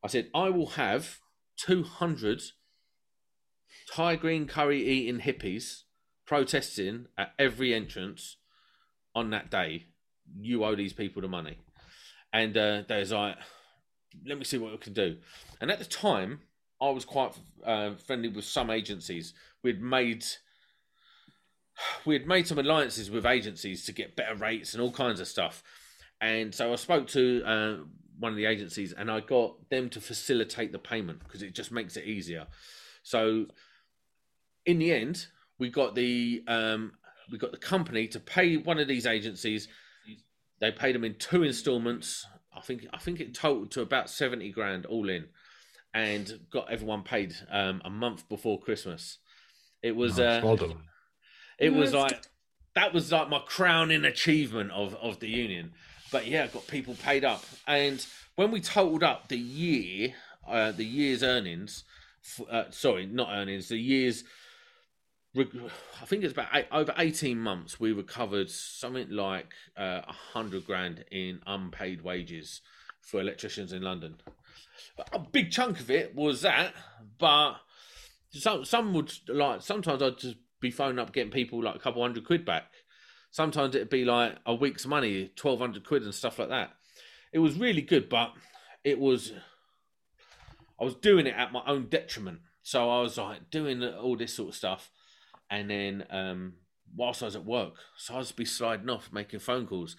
I 0.02 0.08
said, 0.08 0.30
I 0.34 0.48
will 0.48 0.68
have 0.68 1.18
200 1.64 2.42
Thai 3.92 4.16
green 4.16 4.46
curry 4.46 4.82
eating 4.82 5.20
hippies 5.20 5.82
protesting 6.26 7.06
at 7.18 7.32
every 7.38 7.74
entrance 7.74 8.36
on 9.14 9.30
that 9.30 9.50
day. 9.50 9.86
You 10.40 10.64
owe 10.64 10.76
these 10.76 10.92
people 10.92 11.22
the 11.22 11.28
money. 11.28 11.58
And 12.32 12.56
uh, 12.56 12.82
there's 12.86 13.10
like, 13.10 13.36
let 14.24 14.38
me 14.38 14.44
see 14.44 14.58
what 14.58 14.72
we 14.72 14.78
can 14.78 14.92
do. 14.92 15.16
And 15.60 15.70
at 15.70 15.80
the 15.80 15.84
time, 15.84 16.42
I 16.80 16.90
was 16.90 17.04
quite 17.04 17.32
uh, 17.66 17.94
friendly 17.94 18.28
with 18.28 18.44
some 18.44 18.70
agencies. 18.70 19.34
We'd 19.62 19.82
made 19.82 20.24
we 22.04 22.14
had 22.14 22.26
made 22.26 22.46
some 22.46 22.58
alliances 22.58 23.10
with 23.10 23.24
agencies 23.24 23.84
to 23.86 23.92
get 23.92 24.14
better 24.14 24.34
rates 24.34 24.74
and 24.74 24.82
all 24.82 24.92
kinds 24.92 25.18
of 25.18 25.26
stuff. 25.26 25.62
And 26.20 26.54
so 26.54 26.72
I 26.72 26.76
spoke 26.76 27.08
to 27.08 27.42
uh, 27.44 27.76
one 28.20 28.30
of 28.32 28.36
the 28.36 28.46
agencies 28.46 28.92
and 28.92 29.10
I 29.10 29.18
got 29.20 29.68
them 29.70 29.88
to 29.90 30.00
facilitate 30.00 30.70
the 30.70 30.78
payment 30.78 31.18
because 31.24 31.42
it 31.42 31.54
just 31.54 31.72
makes 31.72 31.96
it 31.96 32.04
easier. 32.04 32.46
So 33.02 33.46
in 34.66 34.78
the 34.78 34.92
end, 34.92 35.26
we 35.58 35.70
got 35.70 35.94
the 35.94 36.44
um, 36.46 36.92
we 37.32 37.38
got 37.38 37.50
the 37.52 37.58
company 37.58 38.06
to 38.08 38.20
pay 38.20 38.56
one 38.56 38.78
of 38.78 38.86
these 38.88 39.06
agencies. 39.06 39.66
They 40.60 40.70
paid 40.70 40.94
them 40.94 41.04
in 41.04 41.14
two 41.16 41.42
installments. 41.42 42.26
I 42.54 42.60
think 42.60 42.86
I 42.92 42.98
think 42.98 43.20
it 43.20 43.34
totaled 43.34 43.70
to 43.72 43.80
about 43.80 44.10
seventy 44.10 44.50
grand 44.50 44.84
all 44.86 45.08
in, 45.08 45.26
and 45.94 46.40
got 46.52 46.70
everyone 46.70 47.02
paid 47.02 47.34
um, 47.50 47.80
a 47.84 47.90
month 47.90 48.28
before 48.28 48.60
Christmas. 48.60 49.18
It 49.82 49.96
was 49.96 50.18
Nice. 50.18 50.42
uh, 50.42 50.46
well 50.46 50.56
done. 50.56 50.76
it 51.58 51.72
was 51.72 51.94
like 51.94 52.22
that 52.74 52.92
was 52.92 53.10
like 53.10 53.30
my 53.30 53.40
crowning 53.46 54.04
achievement 54.04 54.70
of 54.72 54.94
of 54.96 55.20
the 55.20 55.28
union. 55.28 55.72
But 56.10 56.26
yeah, 56.26 56.46
got 56.48 56.66
people 56.66 56.94
paid 56.94 57.24
up, 57.24 57.44
and 57.66 58.04
when 58.36 58.50
we 58.50 58.60
totaled 58.60 59.02
up 59.02 59.28
the 59.28 59.38
year, 59.38 60.14
uh, 60.48 60.72
the 60.72 60.84
year's 60.84 61.22
earnings, 61.22 61.84
uh, 62.50 62.64
sorry, 62.70 63.06
not 63.06 63.28
earnings, 63.32 63.68
the 63.68 63.76
year's 63.76 64.24
I 65.36 66.06
think 66.06 66.24
it's 66.24 66.32
about 66.32 66.48
eight, 66.52 66.66
over 66.72 66.92
18 66.98 67.38
months, 67.38 67.78
we 67.78 67.92
recovered 67.92 68.50
something 68.50 69.10
like 69.10 69.52
uh, 69.76 70.00
100 70.06 70.66
grand 70.66 71.04
in 71.12 71.40
unpaid 71.46 72.02
wages 72.02 72.62
for 73.00 73.20
electricians 73.20 73.72
in 73.72 73.82
London. 73.82 74.16
A 75.12 75.20
big 75.20 75.52
chunk 75.52 75.78
of 75.78 75.90
it 75.90 76.16
was 76.16 76.42
that, 76.42 76.74
but 77.18 77.58
some, 78.30 78.64
some 78.64 78.92
would 78.94 79.12
like, 79.28 79.62
sometimes 79.62 80.02
I'd 80.02 80.18
just 80.18 80.36
be 80.60 80.72
phoning 80.72 80.98
up 80.98 81.12
getting 81.12 81.30
people 81.30 81.62
like 81.62 81.76
a 81.76 81.78
couple 81.78 82.02
hundred 82.02 82.26
quid 82.26 82.44
back. 82.44 82.64
Sometimes 83.30 83.74
it'd 83.74 83.90
be 83.90 84.04
like 84.04 84.36
a 84.46 84.54
week's 84.54 84.86
money, 84.86 85.30
1200 85.40 85.84
quid 85.84 86.02
and 86.02 86.14
stuff 86.14 86.38
like 86.38 86.48
that. 86.48 86.72
It 87.32 87.38
was 87.38 87.56
really 87.56 87.82
good, 87.82 88.08
but 88.08 88.32
it 88.82 88.98
was, 88.98 89.32
I 90.80 90.84
was 90.84 90.94
doing 90.96 91.26
it 91.26 91.34
at 91.36 91.52
my 91.52 91.62
own 91.66 91.88
detriment. 91.88 92.40
So 92.62 92.90
I 92.90 93.00
was 93.00 93.16
like 93.18 93.50
doing 93.50 93.84
all 93.84 94.16
this 94.16 94.34
sort 94.34 94.50
of 94.50 94.54
stuff 94.56 94.90
and 95.50 95.68
then 95.68 96.04
um, 96.10 96.54
whilst 96.96 97.22
I 97.22 97.26
was 97.26 97.36
at 97.36 97.44
work, 97.44 97.74
so 97.96 98.16
I'd 98.16 98.36
be 98.36 98.44
sliding 98.44 98.88
off, 98.88 99.12
making 99.12 99.40
phone 99.40 99.66
calls, 99.66 99.96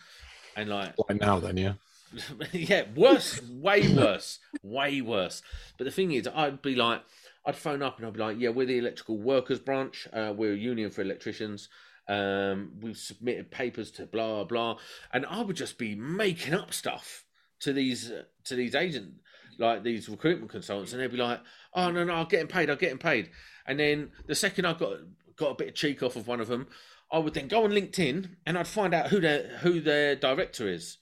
and 0.56 0.70
like 0.70 0.94
like 1.10 1.20
now, 1.20 1.40
then 1.40 1.58
yeah, 1.58 1.74
yeah, 2.52 2.84
worse, 2.96 3.42
way 3.44 3.94
worse, 3.94 4.40
way 4.64 5.02
worse. 5.02 5.44
But 5.78 5.84
the 5.84 5.92
thing 5.92 6.14
is, 6.14 6.28
I'd 6.34 6.62
be 6.62 6.76
like, 6.76 7.04
I'd 7.46 7.56
phone 7.56 7.82
up 7.82 7.98
and 7.98 8.08
I'd 8.08 8.14
be 8.14 8.20
like, 8.20 8.40
yeah, 8.40 8.50
we're 8.50 8.66
the 8.66 8.78
electrical 8.78 9.18
workers 9.18 9.60
branch, 9.60 10.08
uh, 10.14 10.34
we're 10.36 10.54
a 10.54 10.58
union 10.58 10.90
for 10.90 11.02
electricians. 11.02 11.68
Um, 12.12 12.74
we've 12.82 12.98
submitted 12.98 13.52
papers 13.52 13.90
to 13.92 14.06
blah 14.06 14.44
blah, 14.44 14.78
and 15.14 15.26
I 15.26 15.42
would 15.42 15.56
just 15.56 15.78
be 15.78 15.96
making 15.96 16.54
up 16.54 16.74
stuff 16.74 17.24
to 17.62 17.72
these 17.72 18.12
uh, 18.12 18.24
to 18.46 18.56
these 18.56 18.76
agent 18.76 19.14
like 19.58 19.84
these 19.84 20.10
recruitment 20.10 20.52
consultants, 20.52 20.92
and 20.92 21.02
they'd 21.02 21.12
be 21.12 21.16
like, 21.16 21.40
"Oh 21.74 21.90
no, 21.90 22.04
no, 22.04 22.16
I'm 22.16 22.28
getting 22.28 22.48
paid, 22.48 22.70
I'm 22.70 22.78
getting 22.78 22.98
paid." 22.98 23.30
And 23.66 23.80
then 23.80 24.12
the 24.26 24.36
second 24.36 24.66
I 24.66 24.74
got 24.74 24.98
got 25.38 25.52
a 25.52 25.56
bit 25.56 25.70
of 25.70 25.76
cheek 25.76 26.04
off 26.04 26.18
of 26.18 26.28
one 26.28 26.42
of 26.42 26.50
them, 26.50 26.68
I 27.14 27.18
would 27.18 27.34
then 27.34 27.48
go 27.48 27.64
on 27.64 27.72
LinkedIn 27.72 28.30
and 28.46 28.58
I'd 28.58 28.68
find 28.68 28.94
out 28.94 29.08
who 29.08 29.22
their 29.22 29.60
who 29.60 29.80
their 29.80 30.18
director 30.18 30.68
is. 30.68 30.98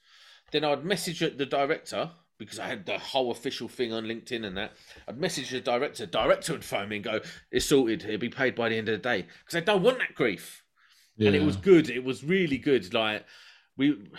Then 0.51 0.63
I'd 0.63 0.85
message 0.85 1.21
the 1.21 1.45
director 1.45 2.11
because 2.37 2.59
I 2.59 2.67
had 2.67 2.85
the 2.85 2.99
whole 2.99 3.31
official 3.31 3.67
thing 3.67 3.91
on 3.93 4.05
LinkedIn 4.05 4.45
and 4.45 4.55
that. 4.57 4.73
I'd 5.07 5.19
message 5.19 5.49
the 5.49 5.59
director. 5.59 6.05
Director 6.05 6.53
would 6.53 6.63
phone 6.63 6.89
me 6.89 6.97
and 6.97 7.05
go, 7.05 7.21
"It's 7.51 7.65
sorted. 7.65 8.03
It'll 8.03 8.19
be 8.19 8.29
paid 8.29 8.53
by 8.53 8.69
the 8.69 8.75
end 8.75 8.89
of 8.89 9.01
the 9.01 9.09
day." 9.09 9.25
Because 9.39 9.55
I 9.55 9.61
don't 9.61 9.81
want 9.81 9.97
that 9.97 10.13
grief. 10.13 10.63
Yeah. 11.19 11.27
And 11.27 11.35
it 11.35 11.43
was 11.43 11.57
good. 11.57 11.89
It 11.89 12.03
was 12.03 12.23
really 12.23 12.57
good. 12.57 12.93
Like 12.93 13.25
we, 13.75 14.09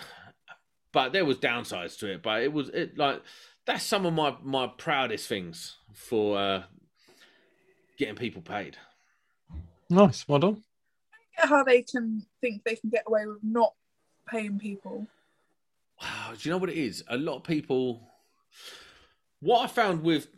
but 0.93 1.13
there 1.13 1.25
was 1.25 1.39
downsides 1.39 1.99
to 2.01 2.13
it. 2.13 2.23
But 2.23 2.43
it 2.43 2.53
was 2.53 2.69
it 2.69 2.99
like 2.99 3.23
that's 3.65 3.85
some 3.85 4.05
of 4.05 4.13
my 4.13 4.37
my 4.43 4.67
proudest 4.67 5.27
things 5.27 5.77
for 5.95 6.39
uh, 6.39 6.63
getting 7.97 8.17
people 8.17 8.43
paid. 8.43 8.77
Nice, 9.89 10.29
well 10.29 10.41
done. 10.41 10.63
How 11.37 11.65
they 11.65 11.83
can 11.83 12.27
think 12.43 12.65
they 12.65 12.77
can 12.77 12.91
get 12.91 13.05
away 13.07 13.25
with 13.25 13.39
not 13.43 13.73
paying 14.29 14.59
people. 14.59 15.07
Wow, 16.03 16.33
do 16.37 16.47
you 16.47 16.51
know 16.51 16.59
what 16.59 16.69
it 16.69 16.77
is? 16.77 17.03
A 17.09 17.17
lot 17.17 17.37
of 17.37 17.45
people. 17.45 18.09
What 19.41 19.65
I 19.65 19.69
found 19.69 20.03
with 20.03 20.29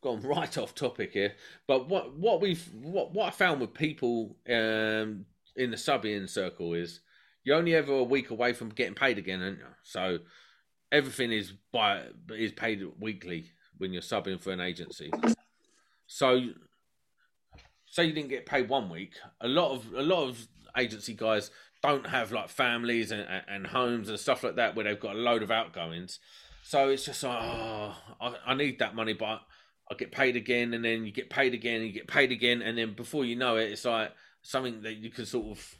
gone 0.00 0.20
right 0.22 0.56
off 0.58 0.76
topic 0.76 1.14
here, 1.14 1.34
but 1.66 1.88
what 1.88 2.14
what 2.14 2.40
we've 2.40 2.64
what 2.72 3.12
what 3.12 3.26
I 3.26 3.30
found 3.30 3.60
with 3.60 3.74
people 3.74 4.36
um, 4.48 5.26
in 5.56 5.70
the 5.70 5.76
subbing 5.76 6.28
circle 6.28 6.74
is 6.74 7.00
you're 7.44 7.56
only 7.56 7.74
ever 7.74 7.92
a 7.92 8.04
week 8.04 8.30
away 8.30 8.52
from 8.52 8.70
getting 8.70 8.94
paid 8.94 9.18
again, 9.18 9.58
so 9.82 10.18
everything 10.90 11.32
is 11.32 11.52
by 11.72 12.02
is 12.30 12.52
paid 12.52 12.82
weekly 13.00 13.50
when 13.78 13.92
you're 13.92 14.02
subbing 14.02 14.40
for 14.40 14.52
an 14.52 14.60
agency. 14.60 15.10
So 16.06 16.40
say 17.86 18.04
you 18.04 18.12
didn't 18.12 18.30
get 18.30 18.46
paid 18.46 18.68
one 18.68 18.88
week, 18.88 19.14
a 19.40 19.48
lot 19.48 19.72
of 19.72 19.92
a 19.94 20.02
lot 20.02 20.28
of 20.28 20.48
agency 20.76 21.14
guys 21.14 21.50
don't 21.82 22.06
have 22.06 22.30
like 22.30 22.48
families 22.48 23.10
and, 23.10 23.26
and 23.48 23.66
homes 23.66 24.08
and 24.08 24.18
stuff 24.18 24.44
like 24.44 24.56
that 24.56 24.76
where 24.76 24.84
they've 24.84 25.00
got 25.00 25.16
a 25.16 25.18
load 25.18 25.42
of 25.42 25.50
outgoings. 25.50 26.20
So 26.62 26.88
it's 26.90 27.04
just 27.04 27.24
like, 27.24 27.38
oh, 27.42 27.96
I, 28.20 28.36
I 28.46 28.54
need 28.54 28.78
that 28.78 28.94
money, 28.94 29.14
but 29.14 29.40
I 29.90 29.94
get 29.98 30.12
paid 30.12 30.36
again, 30.36 30.74
and 30.74 30.84
then 30.84 31.04
you 31.04 31.12
get 31.12 31.28
paid 31.28 31.54
again, 31.54 31.76
and 31.76 31.86
you 31.86 31.92
get 31.92 32.06
paid 32.06 32.30
again, 32.30 32.62
and 32.62 32.78
then 32.78 32.94
before 32.94 33.24
you 33.24 33.34
know 33.34 33.56
it, 33.56 33.72
it's 33.72 33.84
like 33.84 34.12
something 34.42 34.82
that 34.82 34.94
you 34.94 35.10
can 35.10 35.26
sort 35.26 35.46
of. 35.46 35.78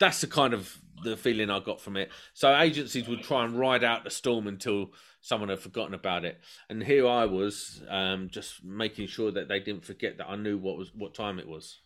That's 0.00 0.20
the 0.20 0.26
kind 0.26 0.54
of 0.54 0.76
the 1.04 1.16
feeling 1.16 1.50
I 1.50 1.60
got 1.60 1.80
from 1.80 1.96
it. 1.96 2.10
So 2.32 2.54
agencies 2.56 3.08
would 3.08 3.22
try 3.22 3.44
and 3.44 3.58
ride 3.58 3.84
out 3.84 4.02
the 4.02 4.10
storm 4.10 4.48
until 4.48 4.92
someone 5.20 5.48
had 5.48 5.60
forgotten 5.60 5.94
about 5.94 6.24
it. 6.24 6.40
And 6.68 6.82
here 6.82 7.06
I 7.06 7.26
was, 7.26 7.80
um, 7.88 8.28
just 8.28 8.64
making 8.64 9.06
sure 9.06 9.30
that 9.30 9.48
they 9.48 9.60
didn't 9.60 9.84
forget 9.84 10.18
that 10.18 10.28
I 10.28 10.36
knew 10.36 10.58
what 10.58 10.76
was 10.76 10.92
what 10.94 11.14
time 11.14 11.38
it 11.38 11.48
was. 11.48 11.80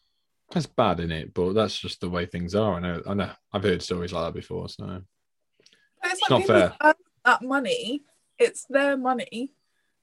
That's 0.51 0.67
bad 0.67 1.01
in 1.01 1.13
it, 1.13 1.35
but 1.35 1.53
that's 1.53 1.79
just 1.79 2.01
the 2.01 2.09
way 2.09 2.25
things 2.25 2.55
are. 2.55 2.75
I 2.75 2.81
know. 2.81 3.03
I 3.07 3.15
know. 3.15 3.31
I've 3.53 3.63
heard 3.63 3.83
stories 3.83 4.13
like 4.13 4.25
that 4.27 4.39
before. 4.39 4.69
So 4.71 5.03
it's, 6.03 6.21
it's 6.21 6.31
not 6.31 6.47
fair. 6.47 6.75
That 7.25 7.43
money, 7.43 8.05
it's 8.39 8.65
their 8.71 8.97
money. 8.97 9.53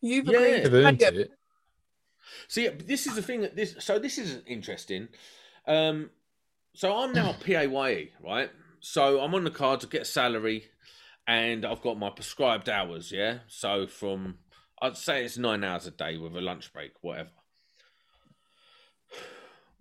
You've 0.01 0.27
yeah. 0.27 0.37
agreed 0.37 0.69
to 0.69 0.85
earned 0.85 1.01
it. 1.01 1.17
it. 1.17 1.31
See, 2.47 2.67
this 2.67 3.07
is 3.07 3.15
the 3.15 3.21
thing 3.23 3.41
that 3.41 3.55
this. 3.55 3.75
So 3.79 3.97
this 3.97 4.17
is 4.19 4.41
interesting. 4.45 5.07
Um, 5.67 6.09
so 6.73 6.95
I'm 6.95 7.13
now 7.13 7.33
PAYE, 7.33 8.11
right? 8.23 8.51
So 8.79 9.21
I'm 9.21 9.33
on 9.33 9.43
the 9.43 9.51
card 9.51 9.79
to 9.81 9.87
get 9.87 10.03
a 10.03 10.05
salary 10.05 10.65
and 11.27 11.65
I've 11.65 11.81
got 11.81 11.97
my 11.97 12.09
prescribed 12.09 12.69
hours. 12.69 13.11
Yeah, 13.11 13.39
so 13.47 13.87
from 13.87 14.35
I'd 14.81 14.97
say 14.97 15.25
it's 15.25 15.37
nine 15.37 15.63
hours 15.63 15.87
a 15.87 15.91
day 15.91 16.17
with 16.17 16.35
a 16.35 16.41
lunch 16.41 16.71
break, 16.73 16.91
whatever. 17.01 17.29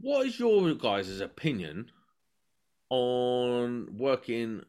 What 0.01 0.27
is 0.27 0.39
your 0.39 0.75
guys' 0.75 1.21
opinion 1.21 1.91
on 2.91 3.89
working 3.97 4.63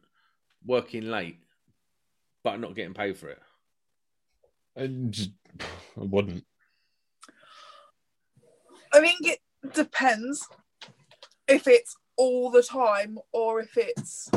working 0.64 1.04
late 1.04 1.38
but 2.42 2.60
not 2.60 2.74
getting 2.74 2.94
paid 2.94 3.16
for 3.16 3.28
it? 3.30 3.42
I, 4.76 4.86
just, 5.10 5.30
I 5.60 6.04
wouldn't. 6.04 6.44
I 8.92 9.00
think 9.00 9.26
it 9.26 9.40
depends 9.72 10.46
if 11.48 11.66
it's 11.66 11.96
all 12.16 12.50
the 12.50 12.62
time 12.62 13.18
or 13.32 13.60
if 13.60 13.76
it's 13.76 14.30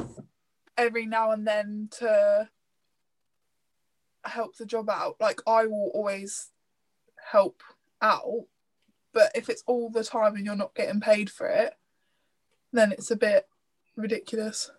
every 0.78 1.06
now 1.06 1.32
and 1.32 1.48
then 1.48 1.90
to 2.00 2.50
help 4.26 4.58
the 4.58 4.66
job 4.66 4.90
out. 4.90 5.16
Like 5.20 5.42
I 5.48 5.66
will 5.66 5.92
always 5.94 6.52
help 7.32 7.62
out, 8.02 8.46
but 9.14 9.32
if 9.36 9.50
it's 9.50 9.64
all 9.66 9.90
the 9.90 10.04
time 10.04 10.36
and 10.36 10.46
you're 10.46 10.56
not 10.56 10.76
getting 10.76 11.02
paid 11.02 11.30
for 11.30 11.48
it, 11.48 11.74
then 12.72 12.92
it's 12.92 13.12
a 13.12 13.16
bit 13.16 13.48
ridiculous. 13.96 14.72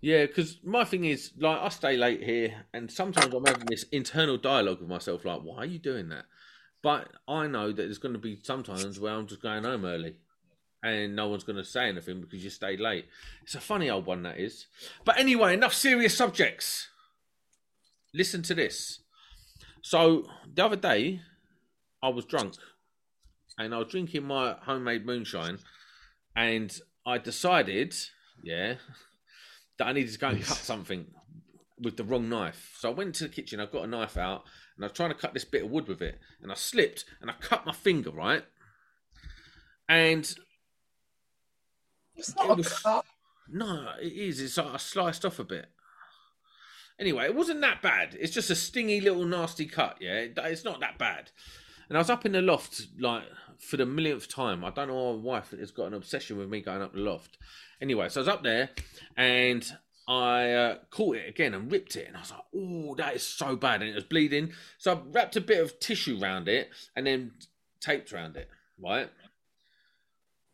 Yeah, 0.00 0.26
because 0.26 0.58
my 0.64 0.84
thing 0.84 1.04
is 1.04 1.32
like 1.38 1.60
I 1.60 1.68
stay 1.68 1.96
late 1.96 2.22
here, 2.22 2.66
and 2.74 2.90
sometimes 2.90 3.32
I'm 3.32 3.44
having 3.44 3.66
this 3.66 3.84
internal 3.84 4.36
dialogue 4.36 4.80
with 4.80 4.88
myself, 4.88 5.24
like, 5.24 5.42
"Why 5.42 5.58
are 5.58 5.64
you 5.64 5.78
doing 5.78 6.08
that?" 6.08 6.24
But 6.82 7.08
I 7.28 7.46
know 7.46 7.68
that 7.68 7.76
there's 7.76 7.98
going 7.98 8.14
to 8.14 8.18
be 8.18 8.40
sometimes 8.42 8.98
where 8.98 9.14
I'm 9.14 9.28
just 9.28 9.40
going 9.40 9.62
home 9.62 9.84
early, 9.84 10.16
and 10.82 11.14
no 11.14 11.28
one's 11.28 11.44
going 11.44 11.56
to 11.56 11.64
say 11.64 11.88
anything 11.88 12.20
because 12.20 12.42
you 12.42 12.50
stayed 12.50 12.80
late. 12.80 13.06
It's 13.42 13.54
a 13.54 13.60
funny 13.60 13.88
old 13.88 14.06
one, 14.06 14.22
that 14.22 14.38
is. 14.38 14.66
But 15.04 15.18
anyway, 15.18 15.54
enough 15.54 15.74
serious 15.74 16.16
subjects. 16.16 16.88
Listen 18.14 18.42
to 18.42 18.54
this. 18.54 19.00
So, 19.82 20.24
the 20.52 20.64
other 20.64 20.76
day, 20.76 21.20
I 22.02 22.08
was 22.08 22.24
drunk 22.24 22.54
and 23.58 23.74
I 23.74 23.78
was 23.78 23.88
drinking 23.88 24.24
my 24.24 24.56
homemade 24.62 25.06
moonshine, 25.06 25.58
and 26.34 26.76
I 27.06 27.18
decided, 27.18 27.94
yeah, 28.42 28.74
that 29.78 29.88
I 29.88 29.92
needed 29.92 30.12
to 30.12 30.18
go 30.18 30.28
and 30.28 30.42
cut 30.42 30.56
something 30.58 31.06
with 31.78 31.96
the 31.96 32.04
wrong 32.04 32.28
knife. 32.28 32.76
So 32.78 32.90
I 32.90 32.94
went 32.94 33.14
to 33.16 33.24
the 33.24 33.30
kitchen, 33.30 33.60
I 33.60 33.66
got 33.66 33.84
a 33.84 33.88
knife 33.88 34.16
out, 34.16 34.44
and 34.76 34.84
I 34.84 34.86
was 34.86 34.96
trying 34.96 35.10
to 35.10 35.16
cut 35.16 35.34
this 35.34 35.44
bit 35.44 35.64
of 35.64 35.70
wood 35.70 35.88
with 35.88 36.00
it, 36.00 36.18
and 36.40 36.50
I 36.50 36.54
slipped 36.54 37.04
and 37.20 37.30
I 37.30 37.34
cut 37.40 37.66
my 37.66 37.72
finger, 37.72 38.10
right? 38.10 38.44
And 39.88 40.32
it's 42.16 42.36
not 42.36 42.50
it 42.50 42.56
was, 42.56 42.66
a 42.66 42.70
cut. 42.70 43.04
No, 43.48 43.88
it 44.00 44.12
is. 44.12 44.40
It's 44.40 44.56
like 44.56 44.74
I 44.74 44.76
sliced 44.76 45.24
off 45.24 45.38
a 45.38 45.44
bit. 45.44 45.66
Anyway, 46.98 47.24
it 47.24 47.34
wasn't 47.34 47.60
that 47.62 47.82
bad. 47.82 48.16
It's 48.20 48.32
just 48.32 48.50
a 48.50 48.54
stingy 48.54 49.00
little 49.00 49.24
nasty 49.24 49.66
cut. 49.66 49.96
Yeah, 50.00 50.26
it's 50.36 50.64
not 50.64 50.80
that 50.80 50.98
bad. 50.98 51.30
And 51.88 51.96
I 51.96 52.00
was 52.00 52.10
up 52.10 52.24
in 52.24 52.32
the 52.32 52.42
loft 52.42 52.86
like 52.98 53.24
for 53.58 53.76
the 53.76 53.86
millionth 53.86 54.28
time. 54.28 54.64
I 54.64 54.70
don't 54.70 54.88
know 54.88 54.94
why 54.94 55.12
my 55.12 55.22
wife 55.22 55.50
has 55.50 55.70
got 55.70 55.86
an 55.86 55.94
obsession 55.94 56.38
with 56.38 56.48
me 56.48 56.60
going 56.60 56.82
up 56.82 56.92
the 56.92 57.00
loft. 57.00 57.38
Anyway, 57.80 58.08
so 58.08 58.20
I 58.20 58.22
was 58.22 58.28
up 58.28 58.42
there 58.42 58.70
and 59.16 59.70
I 60.06 60.52
uh, 60.52 60.78
caught 60.90 61.16
it 61.16 61.28
again 61.28 61.54
and 61.54 61.70
ripped 61.70 61.96
it, 61.96 62.08
and 62.08 62.16
I 62.16 62.20
was 62.20 62.30
like, 62.30 62.44
"Oh, 62.54 62.94
that 62.96 63.14
is 63.16 63.22
so 63.22 63.56
bad!" 63.56 63.82
And 63.82 63.90
it 63.90 63.94
was 63.94 64.04
bleeding. 64.04 64.52
So 64.78 64.94
I 64.94 65.00
wrapped 65.10 65.36
a 65.36 65.40
bit 65.40 65.60
of 65.60 65.78
tissue 65.80 66.20
around 66.20 66.48
it 66.48 66.70
and 66.96 67.06
then 67.06 67.32
taped 67.80 68.12
around 68.12 68.36
it. 68.36 68.48
Right. 68.82 69.10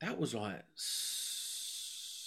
That 0.01 0.19
was 0.19 0.35
like 0.35 0.65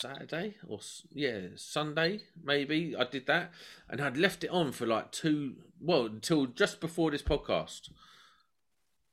Saturday 0.01 0.55
or 0.67 0.79
yeah 1.13 1.39
Sunday 1.55 2.21
maybe 2.43 2.95
I 2.97 3.03
did 3.03 3.27
that 3.27 3.51
and 3.89 4.01
I'd 4.01 4.17
left 4.17 4.43
it 4.43 4.49
on 4.49 4.71
for 4.71 4.85
like 4.85 5.11
two 5.11 5.55
well 5.79 6.05
until 6.05 6.45
just 6.47 6.79
before 6.81 7.11
this 7.11 7.21
podcast 7.21 7.89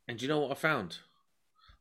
and 0.07 0.18
do 0.18 0.24
you 0.24 0.29
know 0.29 0.40
what 0.40 0.51
I 0.53 0.55
found 0.55 0.98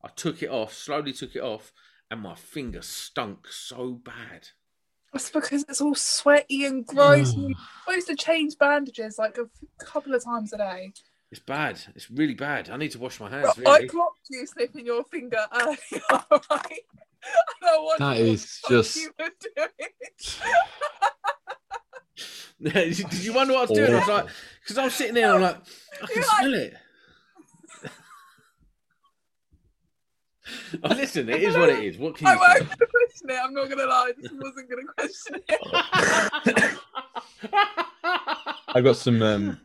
I 0.04 0.10
took 0.10 0.44
it 0.44 0.50
off 0.50 0.74
slowly 0.74 1.14
took 1.14 1.36
it 1.36 1.42
off 1.42 1.72
and 2.10 2.22
my 2.22 2.36
finger 2.36 2.82
stunk 2.82 3.48
so 3.50 3.92
bad. 3.92 4.50
That's 5.12 5.30
because 5.30 5.66
it's 5.68 5.82
all 5.82 5.96
sweaty 5.96 6.66
and 6.66 6.86
gross. 6.86 7.34
You're 7.36 7.52
supposed 7.86 8.08
to 8.08 8.16
change 8.16 8.58
bandages 8.58 9.18
like 9.18 9.38
a 9.38 9.50
couple 9.84 10.14
of 10.16 10.24
times 10.24 10.54
a 10.54 10.58
day. 10.58 10.94
It's 11.32 11.42
bad. 11.42 11.80
It's 11.96 12.10
really 12.10 12.34
bad. 12.34 12.70
I 12.70 12.78
need 12.78 12.92
to 12.92 13.00
wash 13.00 13.20
my 13.20 13.30
hands. 13.30 13.50
I 13.58 13.62
Really. 13.62 13.88
clocked 13.90 14.28
you 14.30 14.46
sniffing 14.46 14.86
your 14.86 15.04
finger 15.06 15.46
earlier, 15.54 15.78
right? 16.50 16.80
I 17.24 17.66
don't 17.66 17.84
want 17.84 18.00
That 18.00 18.14
to 18.16 18.20
know 18.24 18.26
is 18.32 18.60
what 18.64 18.70
just- 18.72 18.96
You 18.98 19.12
were 19.20 19.30
doing. 19.56 19.70
Did 22.74 23.14
you 23.24 23.34
wonder 23.34 23.54
what 23.54 23.60
I 23.60 23.72
was 23.72 23.78
doing? 23.78 23.94
I 23.94 24.00
was 24.00 24.08
like, 24.08 24.26
because 24.62 24.78
I 24.78 24.84
was 24.86 24.94
sitting 24.96 25.14
there, 25.14 25.32
I'm 25.34 25.42
like, 25.42 25.58
I 26.02 26.06
can 26.08 26.16
You're 26.16 26.24
smell 26.24 26.54
it. 26.56 26.74
oh, 30.84 30.90
listen, 30.96 31.30
it 31.30 31.44
is 31.44 31.56
what 31.56 31.70
it 31.70 31.84
is. 31.84 31.98
What 32.00 32.16
can 32.16 32.26
you 32.28 32.34
I 32.34 32.36
you 32.36 32.40
won't 32.40 32.70
say? 32.70 32.86
question 32.90 33.30
it. 33.30 33.40
I'm 33.44 33.54
not 33.54 33.66
going 33.66 33.78
to 33.78 33.86
lie. 33.86 34.12
I 34.18 34.22
just 34.22 34.36
wasn't 34.36 34.70
going 34.70 34.86
to 34.88 34.94
question 34.98 35.36
it. 35.48 36.80
I 38.76 38.82
got 38.82 38.96
some 38.96 39.22
um, 39.22 39.60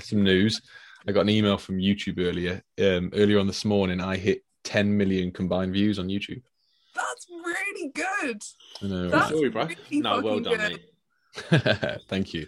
some 0.00 0.22
news. 0.24 0.60
I 1.06 1.12
got 1.12 1.20
an 1.20 1.28
email 1.28 1.56
from 1.58 1.76
YouTube 1.78 2.18
earlier. 2.18 2.62
Um, 2.80 3.10
earlier 3.14 3.38
on 3.38 3.46
this 3.46 3.64
morning, 3.64 4.00
I 4.00 4.16
hit 4.16 4.42
10 4.64 4.96
million 4.96 5.30
combined 5.30 5.72
views 5.72 5.98
on 5.98 6.08
YouTube. 6.08 6.42
That's 6.94 7.26
really 7.30 7.90
good. 7.90 8.42
I 8.82 8.86
know. 8.86 9.08
That's- 9.10 9.30
Sorry, 9.30 9.48
bro. 9.50 9.66
really 9.66 10.00
No, 10.00 10.20
well 10.20 10.38
fucking 10.38 10.42
done, 10.58 10.78
good. 11.50 11.82
right? 11.82 12.00
Thank 12.08 12.34
you. 12.34 12.46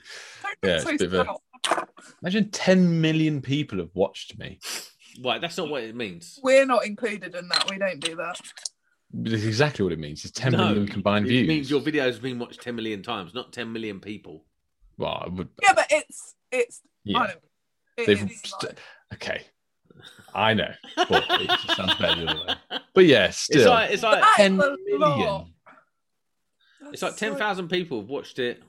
Yeah, 0.62 0.78
so 0.80 0.90
a 0.90 0.92
bit 0.92 1.02
of 1.02 1.14
a- 1.14 1.24
proud. 1.24 1.88
Imagine 2.22 2.50
10 2.50 3.00
million 3.00 3.42
people 3.42 3.78
have 3.78 3.90
watched 3.94 4.38
me. 4.38 4.58
Right, 5.24 5.40
that's 5.40 5.56
not 5.56 5.68
what 5.68 5.82
it 5.82 5.96
means. 5.96 6.38
We're 6.42 6.66
not 6.66 6.84
included 6.86 7.34
in 7.34 7.48
that. 7.48 7.68
We 7.70 7.78
don't 7.78 7.98
do 8.00 8.14
that. 8.16 8.40
That's 9.12 9.44
exactly 9.44 9.82
what 9.82 9.92
it 9.92 9.98
means. 9.98 10.24
It's 10.24 10.38
10 10.38 10.52
No, 10.52 10.58
million 10.68 10.86
combined 10.86 11.26
it 11.26 11.30
views. 11.30 11.48
means 11.48 11.70
your 11.70 11.80
video 11.80 12.04
has 12.04 12.18
been 12.18 12.38
watched 12.38 12.60
10 12.62 12.76
million 12.76 13.02
times, 13.02 13.34
not 13.34 13.52
10 13.52 13.72
million 13.72 13.98
people. 14.00 14.44
Well, 14.98 15.22
I 15.24 15.28
would. 15.28 15.48
Yeah, 15.62 15.72
but 15.74 15.86
it's 15.90 16.34
it's. 16.52 16.80
Yeah. 17.04 17.18
I 17.18 17.26
don't. 17.28 17.38
It 17.96 18.06
They've 18.06 18.30
is 18.30 18.40
st- 18.42 18.62
like- 18.64 18.78
okay. 19.14 19.42
I 20.34 20.54
know, 20.54 20.70
but 20.96 21.24
it 21.40 21.48
just 21.48 21.76
sounds 21.76 21.94
better 21.96 22.24
the 22.24 22.30
other 22.30 22.46
way. 22.46 22.80
But 22.94 23.06
yeah, 23.06 23.30
still, 23.30 23.60
It's 23.60 23.68
like 23.68 23.90
it's 23.90 24.02
like 24.02 24.20
That 24.20 24.30
is 24.32 24.36
10 24.36 24.60
a 25.02 25.44
it's 26.92 27.02
like 27.02 27.16
10,000 27.16 27.68
people 27.68 28.00
have 28.00 28.08
watched 28.08 28.38
it 28.38 28.62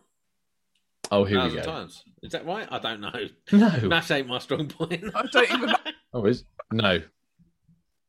Oh, 1.11 1.23
here 1.23 1.41
we 1.43 1.55
go. 1.55 1.61
times. 1.61 2.03
Is 2.21 2.31
that 2.33 2.45
right? 2.45 2.67
I 2.69 2.79
don't 2.79 2.99
know. 2.99 3.11
No, 3.51 3.79
Maths 3.87 4.11
ain't 4.11 4.27
my 4.27 4.39
strong 4.39 4.67
point. 4.67 5.03
I 5.15 5.23
don't 5.31 5.51
even 5.51 5.69
know. 5.69 5.75
oh, 6.13 6.25
is 6.25 6.43
no, 6.71 7.01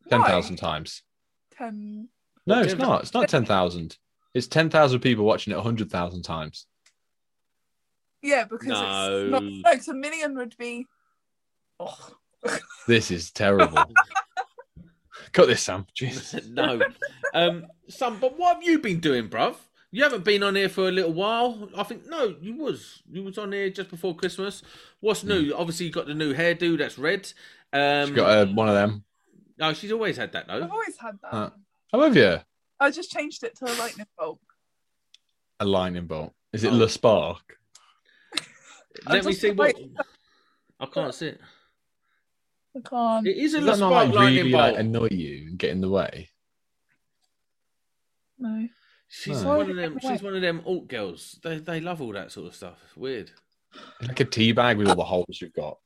ten 0.08 0.22
thousand 0.24 0.56
times. 0.56 1.02
Ten. 1.56 2.08
No, 2.46 2.60
it's 2.62 2.74
not. 2.76 3.02
It's 3.02 3.14
not 3.14 3.28
ten 3.28 3.44
thousand. 3.44 3.96
It's 4.34 4.48
ten 4.48 4.68
thousand 4.70 5.00
people 5.00 5.24
watching 5.24 5.52
it 5.52 5.60
hundred 5.60 5.90
thousand 5.90 6.22
times. 6.22 6.66
Yeah, 8.20 8.44
because 8.44 8.66
No. 8.68 9.20
it's 9.22 9.30
not. 9.30 9.42
No, 9.44 9.76
'cause 9.76 9.88
a 9.88 9.94
million 9.94 10.36
would 10.36 10.56
be. 10.58 10.86
Oh, 11.78 11.96
This 12.86 13.10
is 13.10 13.30
terrible. 13.30 13.84
Cut 15.32 15.46
this, 15.48 15.62
Sam. 15.62 15.86
Jesus. 15.94 16.46
no. 16.48 16.80
Um, 17.34 17.66
some, 17.88 18.18
but 18.18 18.38
what 18.38 18.54
have 18.56 18.62
you 18.62 18.78
been 18.78 19.00
doing, 19.00 19.28
bruv? 19.28 19.56
You 19.90 20.02
haven't 20.02 20.24
been 20.24 20.42
on 20.42 20.54
here 20.54 20.68
for 20.68 20.88
a 20.88 20.92
little 20.92 21.12
while. 21.12 21.68
I 21.76 21.82
think 21.82 22.06
no, 22.06 22.34
you 22.40 22.56
was 22.56 23.02
you 23.10 23.22
was 23.22 23.38
on 23.38 23.52
here 23.52 23.70
just 23.70 23.88
before 23.90 24.14
Christmas. 24.14 24.62
What's 25.00 25.24
new? 25.24 25.52
Obviously, 25.56 25.86
you 25.86 25.92
got 25.92 26.06
the 26.06 26.14
new 26.14 26.34
hairdo 26.34 26.76
that's 26.78 26.98
red. 26.98 27.30
Um, 27.72 28.08
She's 28.08 28.16
got 28.16 28.30
uh, 28.30 28.46
one 28.52 28.68
of 28.68 28.74
them. 28.74 29.04
no, 29.58 29.72
she's 29.72 29.92
always 29.92 30.16
had 30.18 30.32
that 30.32 30.46
though. 30.46 30.62
I've 30.62 30.70
always 30.70 30.96
had 30.98 31.18
that. 31.22 31.34
Uh, 31.34 31.50
How 31.92 32.00
have 32.02 32.16
you? 32.16 32.38
I 32.80 32.90
just 32.90 33.10
changed 33.10 33.42
it 33.44 33.56
to 33.58 33.64
a 33.66 33.74
lightning 33.78 34.06
bolt. 34.18 34.40
A 35.60 35.64
lightning 35.64 36.06
bolt. 36.06 36.32
Is 36.52 36.64
it 36.64 36.72
Oh. 36.72 36.76
Le 36.76 36.88
Spark? 36.88 37.58
Let 39.06 39.24
me 39.24 39.30
just- 39.32 39.40
see 39.42 39.50
what. 39.52 39.74
I 40.80 40.86
can't 40.86 41.14
see 41.14 41.26
it. 41.28 41.40
I 42.78 42.88
can't. 42.88 43.26
It 43.26 43.36
is 43.36 43.54
a 43.54 43.58
Does 43.60 43.66
Le 43.66 43.72
that 43.72 43.78
not 43.80 43.90
Spark 43.90 44.14
like 44.14 44.26
really 44.36 44.52
bolt. 44.52 44.62
like 44.62 44.78
annoy 44.78 45.08
you 45.10 45.46
and 45.48 45.58
get 45.58 45.70
in 45.70 45.80
the 45.80 45.88
way? 45.88 46.28
No. 48.38 48.68
She's 49.08 49.42
No. 49.42 49.56
one 49.58 49.70
of 49.70 49.76
them. 49.76 49.98
She's 50.00 50.22
one 50.22 50.36
of 50.36 50.42
them 50.42 50.62
alt 50.66 50.88
girls. 50.88 51.38
They 51.42 51.58
they 51.58 51.80
love 51.80 52.00
all 52.02 52.12
that 52.12 52.30
sort 52.30 52.48
of 52.48 52.54
stuff. 52.54 52.78
It's 52.86 52.96
weird. 52.96 53.30
Like 54.02 54.20
a 54.20 54.24
tea 54.24 54.52
bag 54.52 54.76
with 54.78 54.88
all 54.88 54.94
the 54.96 55.04
holes 55.04 55.38
you've 55.40 55.52
got. 55.54 55.78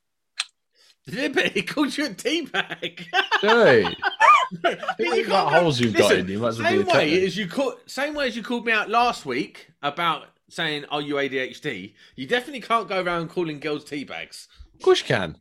Yeah, 1.07 1.29
but 1.29 1.53
he 1.53 1.63
called 1.63 1.97
you 1.97 2.07
a 2.07 2.11
teabag. 2.11 3.07
Hey, 3.41 3.83
you 5.01 5.15
you've 5.17 5.29
got 5.29 5.49
can't- 5.51 5.63
holes 5.63 5.81
you've 5.81 5.95
got 5.97 6.13
in. 6.13 6.29
You 6.29 6.39
might 6.39 6.49
as 6.49 6.59
well 6.61 6.71
be 6.71 6.79
Same 6.79 6.83
a 6.89 6.93
way 6.95 7.11
technic. 7.11 7.23
as 7.27 7.37
you 7.37 7.49
call, 7.49 7.75
same 7.87 8.15
way 8.15 8.27
as 8.29 8.37
you 8.37 8.43
called 8.43 8.67
me 8.67 8.73
out 8.73 8.89
last 8.89 9.25
week 9.27 9.69
about 9.83 10.27
saying, 10.49 10.85
"Are 10.91 11.01
you 11.01 11.15
ADHD?" 11.15 11.95
You 12.17 12.27
definitely 12.27 12.61
can't 12.61 12.89
go 12.89 13.03
around 13.03 13.31
calling 13.31 13.59
girls 13.61 13.85
teabags. 13.85 14.47
Of 14.75 14.83
course 14.83 15.01
you 15.01 15.07
can. 15.07 15.39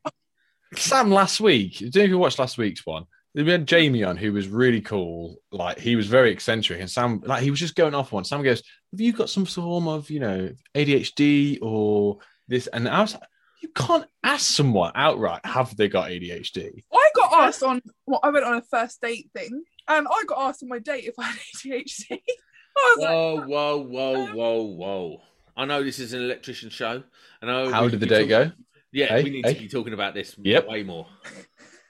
Sam 0.76 1.12
last 1.12 1.40
week, 1.40 1.78
I 1.78 1.86
don't 1.86 1.96
know 1.96 2.02
if 2.04 2.10
you 2.10 2.18
watched 2.18 2.40
last 2.40 2.58
week's 2.58 2.86
one. 2.86 3.06
We 3.34 3.50
had 3.50 3.68
Jamie 3.68 4.04
on 4.04 4.18
who 4.18 4.34
was 4.34 4.48
really 4.48 4.82
cool. 4.82 5.38
Like 5.52 5.80
he 5.80 5.96
was 5.96 6.08
very 6.08 6.32
eccentric, 6.32 6.82
and 6.82 6.90
Sam, 6.90 7.22
like 7.26 7.44
he 7.44 7.50
was 7.50 7.60
just 7.60 7.76
going 7.76 7.96
off 7.96 8.12
one. 8.12 8.26
Sam 8.26 8.44
goes, 8.44 8.62
"Have 8.92 9.00
you 9.00 9.14
got 9.14 9.30
some 9.30 9.46
form 9.46 9.88
of, 9.88 10.10
you 10.10 10.20
know, 10.20 10.50
ADHD 10.76 11.60
or 11.62 12.20
this?" 12.48 12.68
And 12.68 12.90
I 12.90 13.02
was 13.02 13.14
like, 13.14 13.24
"You 13.62 13.70
can't 13.70 14.06
ask 14.24 14.46
someone 14.46 14.92
outright 14.96 15.46
have 15.46 15.76
they 15.78 15.88
got 15.88 16.10
ADHD." 16.10 16.84
I 16.92 17.10
got 17.16 17.48
asked 17.48 17.64
on. 17.64 17.82
Well, 18.06 18.20
I 18.22 18.30
went 18.32 18.46
on 18.46 18.56
a 18.56 18.62
first 18.62 19.02
date 19.02 19.30
thing, 19.34 19.64
and 19.88 20.08
I 20.10 20.24
got 20.28 20.50
asked 20.50 20.64
on 20.64 20.70
my 20.70 20.80
date 20.80 21.06
if 21.06 21.16
I 21.18 21.24
had 21.24 21.40
ADHD. 21.64 22.12
I 22.78 22.96
was 22.96 23.04
like, 23.04 23.12
Whoa, 23.12 23.46
whoa, 23.48 23.78
whoa, 23.78 24.16
um, 24.16 24.34
whoa, 24.34 24.62
whoa! 24.64 25.22
I 25.56 25.66
know 25.66 25.84
this 25.84 26.00
is 26.00 26.14
an 26.14 26.22
electrician 26.22 26.70
show, 26.70 27.04
I 27.42 27.46
know 27.46 27.72
How 27.72 27.88
did 27.88 28.00
the 28.00 28.06
date 28.06 28.24
be 28.24 28.30
go? 28.30 28.52
Talking- 28.94 29.00
Yeah, 29.00 29.08
Hey, 29.18 29.24
we 29.24 29.30
need 29.30 29.46
hey. 29.46 29.54
to 29.54 29.60
be 29.62 29.68
talking 29.70 29.94
about 29.94 30.14
this 30.14 30.36
Yep. 30.42 30.68
way 30.68 30.84
more. 30.84 31.08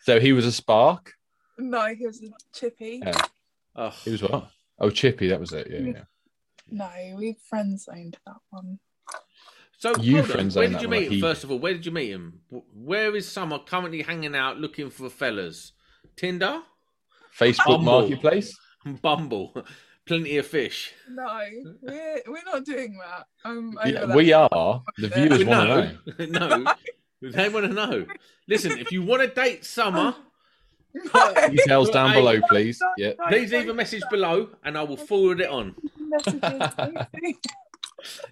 So 0.04 0.20
he 0.20 0.34
was 0.34 0.46
a 0.46 0.52
spark. 0.52 1.14
no, 1.58 1.94
he 1.94 2.06
was 2.06 2.22
a 2.24 2.30
chippy. 2.54 3.02
Yeah. 3.04 3.22
Oh, 3.76 3.90
He 4.04 4.12
was 4.12 4.22
what? 4.24 4.50
Oh, 4.80 4.90
Chippy, 4.90 5.28
that 5.28 5.40
was 5.40 5.54
it. 5.54 5.68
Yeah, 5.70 5.80
mm. 5.80 5.94
yeah. 5.94 6.04
No, 6.72 7.16
we 7.18 7.36
friend 7.48 7.80
zoned 7.80 8.18
that 8.26 8.38
one. 8.50 8.80
So 9.78 9.96
You 9.98 10.24
friend 10.24 10.52
Where 10.54 10.68
did 10.68 10.76
that 10.78 10.82
you 10.82 10.88
meet 10.88 11.06
him? 11.08 11.12
he- 11.14 11.22
First 11.22 11.44
of 11.44 11.52
all, 11.52 11.60
where 11.60 11.74
did 11.74 11.86
you 11.86 11.92
meet 11.92 12.10
him? 12.10 12.42
Where 12.50 13.16
is 13.16 13.32
Summer 13.32 13.60
currently 13.60 14.02
hanging 14.02 14.36
out 14.36 14.58
looking 14.60 14.90
for 14.90 15.10
fellas? 15.10 15.74
Tinder, 16.16 16.62
Facebook 17.38 17.66
Bumble. 17.66 17.84
Marketplace. 18.02 18.58
Bumble, 19.02 19.54
plenty 20.06 20.38
of 20.38 20.46
fish. 20.48 20.94
No, 21.10 21.42
we're 21.82 22.22
we're 22.28 22.44
not 22.46 22.66
doing 22.66 23.00
that. 23.00 23.28
Um, 23.46 23.78
Yeah, 23.86 24.16
we 24.16 24.34
are. 24.34 24.84
The 24.98 25.08
viewers 25.10 25.44
want 25.46 25.70
to 26.18 26.26
know. 26.26 26.48
no, 26.48 26.58
no, 27.22 27.32
they 27.32 27.50
want 27.50 27.66
to 27.68 27.74
know. 27.74 28.06
Listen, 28.48 28.78
if 28.80 28.92
you 28.92 29.02
want 29.04 29.22
to 29.22 29.28
date 29.28 29.66
Summer, 29.66 30.16
No. 31.14 31.34
Details 31.50 31.90
down 31.90 32.10
Hey. 32.10 32.16
below, 32.20 32.42
please. 32.50 32.78
Yeah. 32.98 33.14
please 33.30 33.52
leave 33.54 33.70
a 33.70 33.74
message 33.74 34.04
below, 34.10 34.50
and 34.66 34.78
I 34.78 34.84
will 34.84 34.98
forward 34.98 35.40
it 35.40 35.50
on. 35.50 35.76
Messages. 35.98 37.36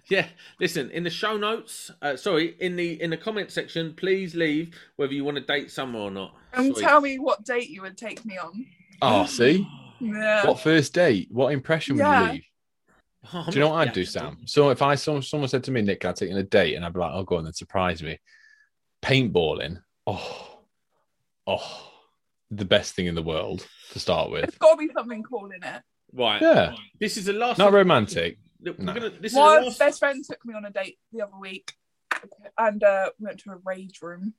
Yeah, 0.08 0.26
listen 0.58 0.90
in 0.90 1.04
the 1.04 1.10
show 1.10 1.36
notes. 1.36 1.92
Uh, 2.02 2.16
sorry, 2.16 2.56
in 2.58 2.74
the 2.74 3.00
in 3.00 3.10
the 3.10 3.16
comment 3.16 3.52
section, 3.52 3.94
please 3.94 4.34
leave 4.34 4.74
whether 4.96 5.12
you 5.14 5.22
want 5.24 5.36
to 5.36 5.44
date 5.44 5.70
Summer 5.70 6.00
or 6.00 6.10
not. 6.10 6.34
and 6.52 6.74
Sweet. 6.74 6.82
tell 6.84 7.00
me 7.00 7.20
what 7.20 7.44
date 7.44 7.70
you 7.70 7.82
would 7.82 7.96
take 7.96 8.24
me 8.24 8.36
on. 8.36 8.66
Oh, 9.00 9.26
see? 9.26 9.64
Yeah. 10.00 10.46
What 10.46 10.60
first 10.60 10.92
date? 10.94 11.28
What 11.30 11.52
impression 11.52 11.96
would 11.96 12.00
Yeah. 12.02 12.26
you 12.26 12.32
leave? 12.32 12.44
Oh, 13.34 13.44
Do 13.50 13.52
you 13.52 13.60
know 13.60 13.70
what 13.70 13.88
I'd 13.88 13.92
do, 13.94 14.04
that- 14.04 14.10
Sam? 14.10 14.38
So 14.46 14.70
if 14.70 14.80
I 14.82 14.94
someone, 14.94 15.22
someone 15.22 15.48
said 15.48 15.64
to 15.64 15.70
me, 15.70 15.82
Nick, 15.82 16.04
I'd 16.04 16.16
take 16.16 16.30
you 16.30 16.34
on 16.34 16.40
a 16.40 16.44
date, 16.44 16.74
and 16.74 16.84
I'd 16.84 16.92
be 16.94 17.00
like, 17.00 17.12
oh, 17.14 17.22
go 17.22 17.36
on, 17.36 17.44
then 17.44 17.52
surprise 17.52 18.02
me. 18.02 18.18
Paintballing. 19.02 19.82
Oh, 20.06 20.58
oh, 21.46 21.92
the 22.50 22.64
best 22.64 22.94
thing 22.94 23.06
in 23.06 23.14
the 23.14 23.22
world 23.22 23.66
to 23.92 23.98
start 24.00 24.30
with. 24.30 24.42
There's 24.42 24.58
got 24.58 24.72
to 24.72 24.76
be 24.78 24.90
something 24.94 25.22
cool 25.22 25.46
in 25.50 25.62
it. 25.62 25.82
Right. 26.12 26.40
Yeah, 26.42 26.74
This 26.98 27.16
is 27.16 27.26
the 27.26 27.32
last. 27.34 27.58
not 27.58 27.72
romantic. 27.72 28.38
We're 28.62 28.74
no. 28.78 28.92
gonna, 28.94 29.10
this 29.10 29.32
is 29.32 29.36
My 29.38 29.60
the 29.60 29.66
last. 29.66 29.78
best 29.78 29.98
friend 30.00 30.24
took 30.24 30.44
me 30.44 30.54
on 30.54 30.64
a 30.64 30.70
date 30.70 30.98
the 31.12 31.22
other 31.22 31.36
week, 31.38 31.72
and 32.58 32.82
uh, 32.82 33.10
we 33.18 33.26
went 33.26 33.40
to 33.40 33.50
a 33.52 33.56
rage 33.64 34.00
room. 34.02 34.34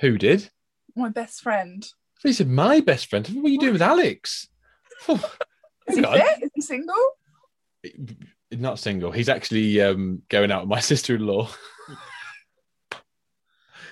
Who 0.00 0.18
did? 0.18 0.50
My 0.96 1.08
best 1.10 1.40
friend. 1.42 1.86
He 2.22 2.32
said, 2.34 2.48
my 2.48 2.80
best 2.80 3.08
friend. 3.08 3.26
What 3.28 3.46
are 3.46 3.48
you 3.48 3.58
doing 3.58 3.72
with 3.74 3.82
Alex? 3.82 4.48
Is 5.88 5.96
he 5.96 6.02
fit? 6.02 6.42
Is 6.42 6.50
he 6.54 6.60
single? 6.60 6.94
not 8.52 8.78
single. 8.78 9.10
He's 9.10 9.28
actually 9.28 9.80
um, 9.80 10.22
going 10.28 10.50
out 10.50 10.62
with 10.62 10.68
my 10.70 10.80
sister-in-law. 10.90 11.48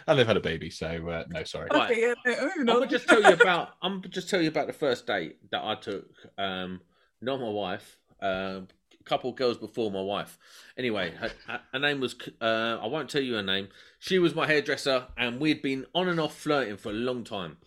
and 0.06 0.18
they've 0.18 0.26
had 0.26 0.36
a 0.36 0.40
baby, 0.40 0.70
so 0.70 1.08
uh, 1.08 1.24
no, 1.28 1.44
sorry. 1.44 1.68
Okay, 1.70 2.00
yeah, 2.00 2.14
no, 2.26 2.50
I'm 2.50 2.64
gonna 2.66 2.86
just 2.86 3.08
tell 3.08 3.22
you 3.22 3.32
about. 3.32 3.70
I'm 3.82 4.00
gonna 4.00 4.08
just 4.08 4.28
tell 4.30 4.40
you 4.40 4.48
about 4.48 4.66
the 4.66 4.72
first 4.72 5.06
date 5.06 5.36
that 5.50 5.62
I 5.64 5.74
took. 5.74 6.08
Um, 6.36 6.80
not 7.20 7.40
my 7.40 7.48
wife. 7.48 7.98
Um, 8.20 8.68
a 9.00 9.04
couple 9.04 9.30
of 9.30 9.36
girls 9.36 9.58
before 9.58 9.90
my 9.90 10.00
wife. 10.00 10.38
Anyway, 10.76 11.12
her, 11.12 11.30
her- 11.46 11.60
her 11.72 11.78
name 11.78 12.00
was. 12.00 12.14
Uh, 12.40 12.78
I 12.80 12.86
won't 12.86 13.08
tell 13.10 13.22
you 13.22 13.34
her 13.34 13.42
name. 13.42 13.68
She 13.98 14.18
was 14.18 14.34
my 14.34 14.46
hairdresser, 14.46 15.06
and 15.16 15.40
we'd 15.40 15.62
been 15.62 15.86
on 15.94 16.08
and 16.08 16.18
off 16.20 16.36
flirting 16.36 16.76
for 16.78 16.90
a 16.90 16.94
long 16.94 17.24
time. 17.24 17.58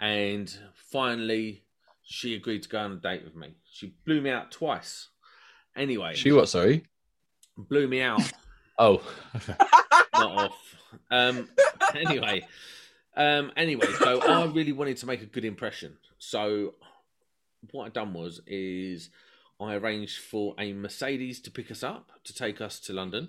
And 0.00 0.52
finally, 0.74 1.64
she 2.10 2.34
agreed 2.34 2.62
to 2.62 2.68
go 2.70 2.78
on 2.80 2.92
a 2.92 2.96
date 2.96 3.22
with 3.22 3.36
me. 3.36 3.54
She 3.70 3.92
blew 4.06 4.22
me 4.22 4.30
out 4.30 4.50
twice. 4.50 5.08
Anyway, 5.76 6.14
She 6.14 6.32
what? 6.32 6.48
Sorry. 6.48 6.84
blew 7.56 7.86
me 7.86 8.00
out, 8.00 8.22
Oh, 8.78 9.02
not 10.14 10.32
off. 10.46 10.76
Um, 11.10 11.48
anyway, 11.94 12.46
um, 13.14 13.52
anyway, 13.56 13.86
so 13.98 14.22
I 14.22 14.46
really 14.46 14.72
wanted 14.72 14.96
to 14.98 15.06
make 15.06 15.20
a 15.20 15.26
good 15.26 15.44
impression. 15.44 15.98
So 16.18 16.74
what 17.72 17.84
I 17.84 17.88
done 17.90 18.14
was 18.14 18.40
is 18.46 19.10
I 19.60 19.74
arranged 19.74 20.18
for 20.18 20.54
a 20.58 20.72
Mercedes 20.72 21.40
to 21.42 21.50
pick 21.50 21.70
us 21.70 21.82
up 21.82 22.10
to 22.24 22.32
take 22.34 22.60
us 22.60 22.80
to 22.80 22.92
London. 22.94 23.28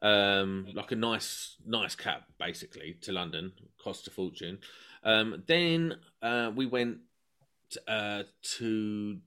Um, 0.00 0.68
like 0.74 0.92
a 0.92 0.96
nice, 0.96 1.56
nice 1.66 1.96
cab, 1.96 2.22
basically, 2.38 2.96
to 3.02 3.12
London. 3.12 3.52
Cost 3.82 4.06
a 4.06 4.10
fortune. 4.10 4.58
Um, 5.02 5.42
then 5.46 5.96
uh, 6.22 6.52
we 6.54 6.66
went 6.66 6.98
uh, 7.88 8.22
to 8.58 9.18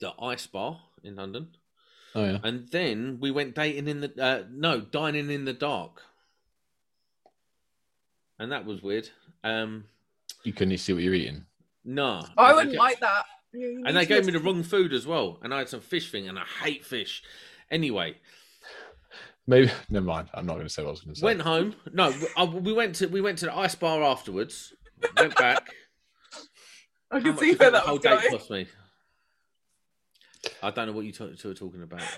the 0.00 0.12
Ice 0.22 0.46
Bar 0.46 0.80
in 1.02 1.16
London, 1.16 1.48
oh 2.14 2.24
yeah. 2.24 2.38
and 2.44 2.68
then 2.70 3.18
we 3.20 3.30
went 3.30 3.54
dating 3.54 3.88
in 3.88 4.00
the 4.00 4.12
uh, 4.22 4.44
no 4.50 4.80
dining 4.80 5.30
in 5.30 5.44
the 5.44 5.52
dark, 5.52 6.02
and 8.38 8.52
that 8.52 8.64
was 8.64 8.82
weird. 8.82 9.08
Um, 9.44 9.84
You 10.44 10.52
couldn't 10.52 10.76
see 10.78 10.92
what 10.92 11.02
you're 11.02 11.14
eating. 11.14 11.44
no, 11.84 12.24
I 12.36 12.52
wouldn't 12.52 12.72
they- 12.72 12.78
like 12.78 13.00
that. 13.00 13.24
You- 13.52 13.60
you 13.68 13.82
And 13.86 13.96
they 13.96 14.04
gave 14.04 14.26
me 14.26 14.32
the 14.32 14.40
wrong 14.40 14.62
food 14.62 14.92
as 14.92 15.06
well, 15.06 15.38
and 15.42 15.54
I 15.54 15.58
had 15.58 15.68
some 15.70 15.80
fish 15.80 16.10
thing, 16.12 16.28
and 16.28 16.38
I 16.38 16.44
hate 16.62 16.84
fish. 16.84 17.22
Anyway, 17.70 18.16
Maybe 19.46 19.70
never 19.88 20.04
mind. 20.04 20.28
I'm 20.34 20.44
not 20.44 20.54
going 20.56 20.66
to 20.66 20.72
say 20.72 20.82
what 20.82 20.88
I 20.88 20.90
was 20.90 21.00
going 21.00 21.14
to 21.14 21.20
say. 21.20 21.24
went 21.24 21.40
home. 21.40 21.74
No, 21.94 22.12
I, 22.36 22.44
we 22.44 22.74
went 22.74 22.96
to 22.96 23.06
we 23.06 23.22
went 23.22 23.38
to 23.38 23.46
the 23.46 23.56
ice 23.56 23.74
bar 23.74 24.02
afterwards. 24.02 24.74
Went 25.16 25.34
back. 25.36 25.70
I 27.10 27.20
can 27.20 27.36
see 27.38 27.54
where 27.54 27.70
that 27.70 27.82
whole 27.84 27.94
was 27.96 28.02
date 28.02 28.20
going. 28.20 28.30
cost 28.30 28.50
me? 28.50 28.66
I 30.62 30.70
don't 30.70 30.86
know 30.86 30.92
what 30.92 31.04
you 31.04 31.12
two 31.12 31.34
two 31.34 31.50
are 31.50 31.54
talking 31.54 31.82
about. 31.82 32.00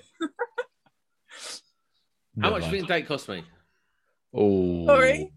How 2.41 2.51
Never 2.51 2.51
much 2.53 2.63
did 2.65 2.73
you 2.73 2.79
mind. 2.79 2.85
the 2.89 2.95
date 2.95 3.07
cost 3.09 3.29
me? 3.29 3.45
Oh, 4.35 4.87
Sorry? 4.87 5.33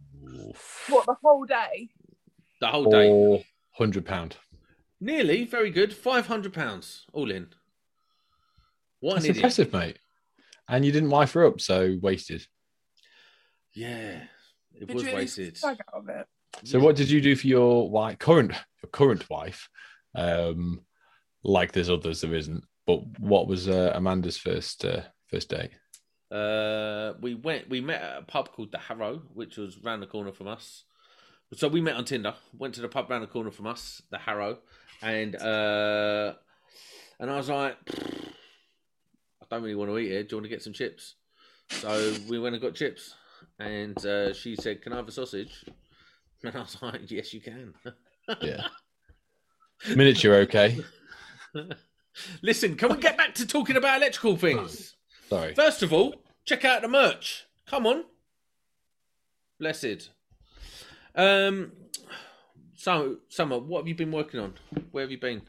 What 0.90 1.06
the 1.06 1.16
whole 1.24 1.46
day? 1.46 1.90
The 2.62 2.68
whole 2.68 2.86
day, 2.90 3.08
Four 3.10 3.44
hundred 3.74 4.06
pound. 4.06 4.38
nearly 5.02 5.46
very 5.46 5.70
good. 5.72 5.94
Five 5.94 6.28
hundred 6.28 6.54
pounds 6.54 7.06
all 7.14 7.30
in. 7.32 7.48
What 9.00 9.16
That's 9.16 9.26
an 9.26 9.32
idiot! 9.32 9.38
impressive, 9.44 9.74
mate. 9.74 10.00
And 10.70 10.86
you 10.86 10.92
didn't 10.92 11.10
wife 11.10 11.34
her 11.34 11.46
up, 11.46 11.60
so 11.60 11.98
wasted. 12.02 12.48
Yeah, 13.74 14.22
it 14.76 14.88
Did 14.88 14.94
was 14.94 15.04
you 15.04 15.10
at 15.10 15.16
wasted. 15.16 15.58
swag 15.58 15.78
out 15.94 16.00
of 16.02 16.10
it? 16.10 16.26
So, 16.64 16.80
what 16.80 16.96
did 16.96 17.10
you 17.10 17.22
do 17.22 17.36
for 17.36 17.48
your 17.48 17.90
wife, 17.90 18.20
current 18.20 18.52
your 18.52 18.90
current 18.92 19.30
wife? 19.30 19.70
Um, 20.16 20.82
like 21.44 21.72
there's 21.72 21.90
others, 21.90 22.22
there 22.22 22.34
isn't. 22.34 22.64
But 22.86 23.20
what 23.20 23.48
was 23.48 23.68
uh, 23.70 23.92
Amanda's 23.94 24.38
first 24.38 24.86
uh, 24.86 25.02
first 25.28 25.50
date? 25.50 25.72
Uh, 26.32 27.14
we 27.22 27.36
went. 27.36 27.70
We 27.70 27.82
met 27.82 28.02
at 28.02 28.18
a 28.20 28.22
pub 28.24 28.52
called 28.52 28.72
the 28.72 28.78
Harrow, 28.78 29.22
which 29.34 29.58
was 29.58 29.78
round 29.78 30.02
the 30.02 30.08
corner 30.08 30.32
from 30.32 30.48
us. 30.48 30.84
So 31.54 31.68
we 31.68 31.82
met 31.82 31.96
on 31.96 32.06
Tinder. 32.06 32.34
Went 32.58 32.74
to 32.76 32.82
the 32.82 32.88
pub 32.88 33.10
round 33.10 33.24
the 33.24 33.28
corner 33.28 33.52
from 33.52 33.68
us, 33.68 34.02
the 34.10 34.18
Harrow, 34.18 34.60
and 35.02 35.36
uh, 35.36 36.34
and 37.20 37.30
I 37.30 37.38
was 37.38 37.50
like, 37.50 37.78
I 37.94 39.46
don't 39.50 39.62
really 39.62 39.76
want 39.76 39.92
to 39.92 39.98
eat 39.98 40.10
here. 40.10 40.24
Do 40.24 40.30
you 40.32 40.38
want 40.38 40.46
to 40.46 40.50
get 40.50 40.64
some 40.64 40.74
chips? 40.74 41.16
So 41.70 42.16
we 42.28 42.40
went 42.40 42.56
and 42.56 42.62
got 42.62 42.76
chips, 42.76 43.16
and 43.60 43.98
uh, 44.06 44.34
she 44.34 44.56
said, 44.56 44.82
"Can 44.82 44.94
I 44.94 44.98
have 44.98 45.08
a 45.08 45.12
sausage?" 45.12 45.66
And 46.54 46.56
I 46.56 46.60
was 46.60 46.78
like, 46.82 47.10
"Yes, 47.10 47.34
you 47.34 47.42
can." 47.42 47.74
Yeah. 48.42 48.68
Miniature, 49.96 50.36
okay. 50.44 50.78
Listen, 52.42 52.76
can 52.78 52.90
we 52.90 52.98
get 52.98 53.18
back 53.18 53.36
to 53.36 53.46
talking 53.46 53.76
about 53.76 53.98
electrical 53.98 54.38
things? 54.38 54.96
Sorry. 55.30 55.54
First 55.54 55.84
of 55.84 55.92
all, 55.92 56.16
check 56.46 56.64
out 56.64 56.84
the 56.84 56.88
merch. 56.88 57.46
Come 57.68 57.86
on. 57.86 58.06
Blessed. 59.60 60.10
Um 61.16 61.74
so 62.76 63.18
Summer, 63.28 63.60
what 63.60 63.80
have 63.80 63.88
you 63.90 63.96
been 63.96 64.12
working 64.12 64.40
on? 64.40 64.54
Where 64.92 65.04
have 65.04 65.12
you 65.12 65.20
been? 65.20 65.42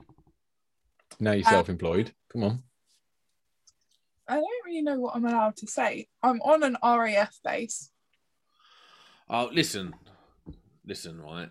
Now 1.20 1.32
you're 1.32 1.44
self-employed. 1.44 2.12
Come 2.32 2.42
on. 2.42 2.62
I 4.26 4.34
don't 4.34 4.64
really 4.66 4.82
know 4.82 4.98
what 4.98 5.14
I'm 5.14 5.24
allowed 5.24 5.56
to 5.58 5.68
say. 5.68 6.08
I'm 6.24 6.40
on 6.42 6.64
an 6.64 6.76
RAF 6.82 7.38
base. 7.44 7.90
Oh 9.30 9.48
listen. 9.52 9.94
Listen, 10.86 11.20
right. 11.20 11.48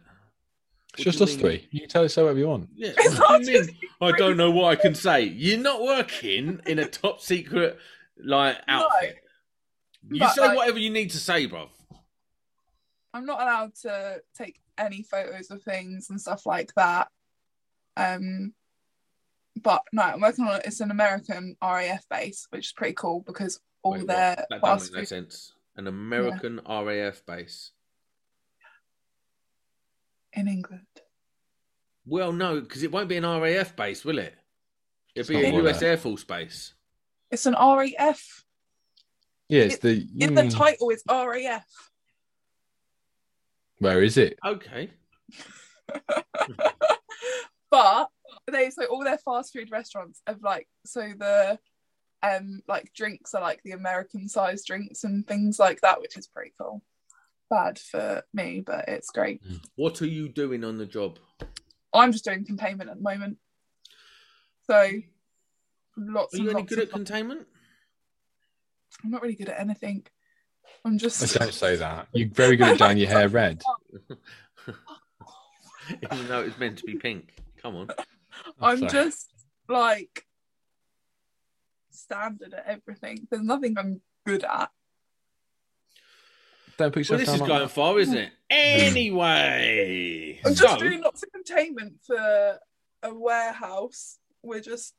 It's 0.93 1.03
just 1.03 1.21
us 1.21 1.31
mean? 1.31 1.39
three. 1.39 1.67
You 1.71 1.81
can 1.81 1.89
tell 1.89 2.03
us 2.03 2.15
whatever 2.15 2.37
you 2.37 2.47
want. 2.47 2.69
Yeah, 2.75 2.91
what 3.17 3.41
do 3.41 3.51
you 3.51 3.61
mean? 3.61 3.77
I 3.99 4.11
don't 4.11 4.37
know 4.37 4.51
what 4.51 4.65
I 4.65 4.75
can 4.75 4.93
say. 4.93 5.23
You're 5.23 5.59
not 5.59 5.81
working 5.81 6.61
in 6.67 6.79
a 6.79 6.85
top 6.85 7.19
secret 7.19 7.79
like 8.23 8.57
outfit. 8.67 9.17
You 10.11 10.19
but, 10.19 10.35
say 10.35 10.41
like- 10.41 10.57
whatever 10.57 10.77
you 10.77 10.91
need 10.91 11.11
to 11.11 11.17
say, 11.17 11.47
bruv. 11.47 11.69
I'm 13.13 13.25
not 13.25 13.41
allowed 13.41 13.75
to 13.83 14.21
take 14.35 14.59
any 14.77 15.03
photos 15.03 15.51
of 15.51 15.61
things 15.63 16.09
and 16.09 16.19
stuff 16.19 16.45
like 16.45 16.73
that. 16.75 17.07
Um, 17.95 18.53
but 19.61 19.83
no, 19.91 20.01
I'm 20.01 20.21
working 20.21 20.45
on 20.45 20.55
it. 20.55 20.63
it's 20.65 20.79
an 20.79 20.89
American 20.89 21.55
RAF 21.61 22.07
base, 22.09 22.47
which 22.49 22.67
is 22.67 22.73
pretty 22.73 22.95
cool 22.95 23.23
because 23.25 23.59
all 23.83 23.91
Wait, 23.91 23.99
what? 23.99 24.07
their 24.07 24.45
That 24.49 24.61
don't 24.61 24.81
make 24.81 24.91
no 24.91 24.99
food 24.99 25.07
sense. 25.07 25.53
An 25.75 25.87
American 25.87 26.59
RAF 26.67 27.23
base. 27.25 27.71
In 30.33 30.47
England. 30.47 30.85
Well, 32.05 32.31
no, 32.33 32.59
because 32.61 32.83
it 32.83 32.91
won't 32.91 33.09
be 33.09 33.17
an 33.17 33.25
RAF 33.25 33.75
base, 33.75 34.03
will 34.03 34.17
it? 34.19 34.35
It'll 35.15 35.29
be 35.29 35.43
a 35.45 35.63
US 35.63 35.81
Air 35.81 35.97
Force 35.97 36.23
base. 36.23 36.73
It's 37.31 37.45
an 37.45 37.53
RAF. 37.55 38.43
Yeah, 39.49 39.63
it's 39.63 39.77
the. 39.77 40.07
In 40.19 40.33
the 40.35 40.43
Mm, 40.43 40.57
title, 40.57 40.89
is 40.89 41.03
RAF. 41.09 41.65
Where 43.79 44.01
is 44.03 44.17
it? 44.17 44.37
Okay. 44.45 44.89
but 47.69 48.09
they 48.51 48.69
so 48.69 48.85
all 48.85 49.03
their 49.03 49.17
fast 49.17 49.53
food 49.53 49.71
restaurants 49.71 50.21
have 50.27 50.41
like 50.41 50.67
so 50.85 51.01
the 51.17 51.59
um 52.21 52.61
like 52.67 52.91
drinks 52.93 53.33
are 53.33 53.41
like 53.41 53.61
the 53.63 53.71
American 53.71 54.27
sized 54.29 54.65
drinks 54.67 55.03
and 55.03 55.27
things 55.27 55.59
like 55.59 55.81
that, 55.81 55.99
which 56.01 56.17
is 56.17 56.27
pretty 56.27 56.53
cool. 56.59 56.81
Bad 57.53 57.77
for 57.77 58.23
me, 58.33 58.63
but 58.65 58.85
it's 58.87 59.11
great. 59.11 59.47
Mm. 59.47 59.63
What 59.75 60.01
are 60.01 60.07
you 60.07 60.27
doing 60.27 60.63
on 60.63 60.79
the 60.79 60.87
job? 60.87 61.19
I'm 61.93 62.11
just 62.11 62.25
doing 62.25 62.43
containment 62.43 62.89
at 62.89 62.97
the 62.97 63.03
moment. 63.03 63.37
So 64.65 64.89
lots 65.95 66.33
Are 66.33 66.37
and 66.37 66.45
you 66.45 66.49
any 66.49 66.61
lots 66.61 66.69
good 66.69 66.79
of 66.79 66.85
at 66.85 66.91
containment? 66.91 67.45
I'm 69.03 69.11
not 69.11 69.21
really 69.21 69.35
good 69.35 69.49
at 69.49 69.59
anything. 69.59 70.03
I'm 70.83 70.97
just 70.97 71.37
Don't 71.37 71.53
say 71.53 71.75
that. 71.75 72.07
You're 72.11 72.29
very 72.29 72.55
good 72.55 72.69
at 72.69 72.79
dyeing 72.79 72.97
your 72.97 73.09
hair 73.09 73.29
red. 73.29 73.61
Even 76.11 76.27
though 76.27 76.41
it's 76.41 76.57
meant 76.57 76.79
to 76.79 76.85
be 76.85 76.95
pink. 76.95 77.35
Come 77.61 77.75
on. 77.75 77.89
I'm 78.59 78.79
Sorry. 78.79 78.91
just 78.91 79.31
like 79.69 80.25
standard 81.91 82.55
at 82.55 82.65
everything. 82.65 83.27
There's 83.29 83.43
nothing 83.43 83.77
I'm 83.77 84.01
good 84.25 84.43
at. 84.43 84.71
Don't 86.77 86.91
put 86.91 87.09
Well, 87.09 87.19
this 87.19 87.27
down 87.27 87.35
is 87.35 87.41
like 87.41 87.47
going 87.47 87.61
that. 87.61 87.71
far, 87.71 87.99
isn't 87.99 88.17
it? 88.17 88.31
Mm. 88.51 88.79
Anyway. 88.89 90.39
I'm 90.45 90.55
So, 90.55 90.65
just 90.67 90.79
doing 90.79 91.01
lots 91.01 91.23
of 91.23 91.31
containment 91.31 91.93
for 92.05 92.59
a 93.03 93.13
warehouse. 93.13 94.17
We're 94.41 94.59
just 94.61 94.93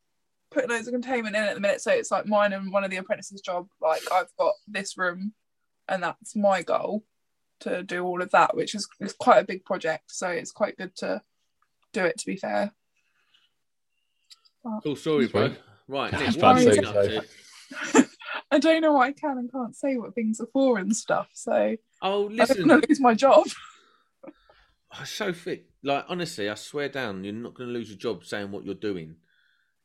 putting 0.51 0.69
loads 0.69 0.87
of 0.87 0.93
containment 0.93 1.35
in 1.35 1.43
at 1.43 1.53
the 1.55 1.59
minute. 1.59 1.81
So 1.81 1.91
it's 1.91 2.11
like 2.11 2.25
mine 2.25 2.53
and 2.53 2.71
one 2.71 2.83
of 2.83 2.91
the 2.91 2.97
apprentices' 2.97 3.41
job. 3.41 3.67
Like 3.81 4.01
I've 4.11 4.33
got 4.39 4.53
this 4.67 4.97
room, 4.97 5.33
and 5.89 6.01
that's 6.01 6.35
my 6.35 6.61
goal 6.61 7.03
to 7.61 7.83
do 7.83 8.03
all 8.03 8.21
of 8.21 8.31
that, 8.31 8.55
which 8.55 8.73
is, 8.75 8.87
is 8.99 9.13
quite 9.13 9.39
a 9.39 9.45
big 9.45 9.65
project. 9.65 10.11
So 10.11 10.29
it's 10.29 10.51
quite 10.51 10.77
good 10.77 10.95
to 10.97 11.21
do 11.93 12.05
it. 12.05 12.17
To 12.19 12.25
be 12.25 12.37
fair, 12.37 12.73
cool 14.83 14.95
story, 14.95 15.27
bro. 15.27 15.55
Right, 15.87 16.13
I 16.13 16.17
Nick, 16.19 16.35
what 16.41 16.63
about 16.63 16.75
you 16.75 16.81
up 16.81 16.93
to? 17.93 18.09
I 18.55 18.59
don't 18.59 18.81
know 18.81 18.93
what 18.93 19.07
I 19.07 19.11
can 19.11 19.37
and 19.37 19.51
can't 19.51 19.75
say 19.75 19.97
what 19.97 20.15
things 20.15 20.39
are 20.39 20.47
for 20.53 20.77
and 20.77 20.95
stuff. 20.95 21.27
So 21.33 21.75
Oh, 22.01 22.25
I 22.29 22.31
listen. 22.31 22.57
don't 22.59 22.67
want 22.69 22.83
to 22.83 22.89
lose 22.89 22.99
my 23.01 23.13
job. 23.13 23.45
Oh, 24.97 25.03
so 25.03 25.33
fit. 25.33 25.65
Like, 25.83 26.05
honestly, 26.07 26.49
I 26.49 26.55
swear 26.55 26.87
down, 26.87 27.25
you're 27.25 27.33
not 27.33 27.53
going 27.53 27.67
to 27.67 27.73
lose 27.73 27.89
your 27.89 27.97
job 27.97 28.23
saying 28.23 28.49
what 28.49 28.63
you're 28.63 28.75
doing. 28.75 29.15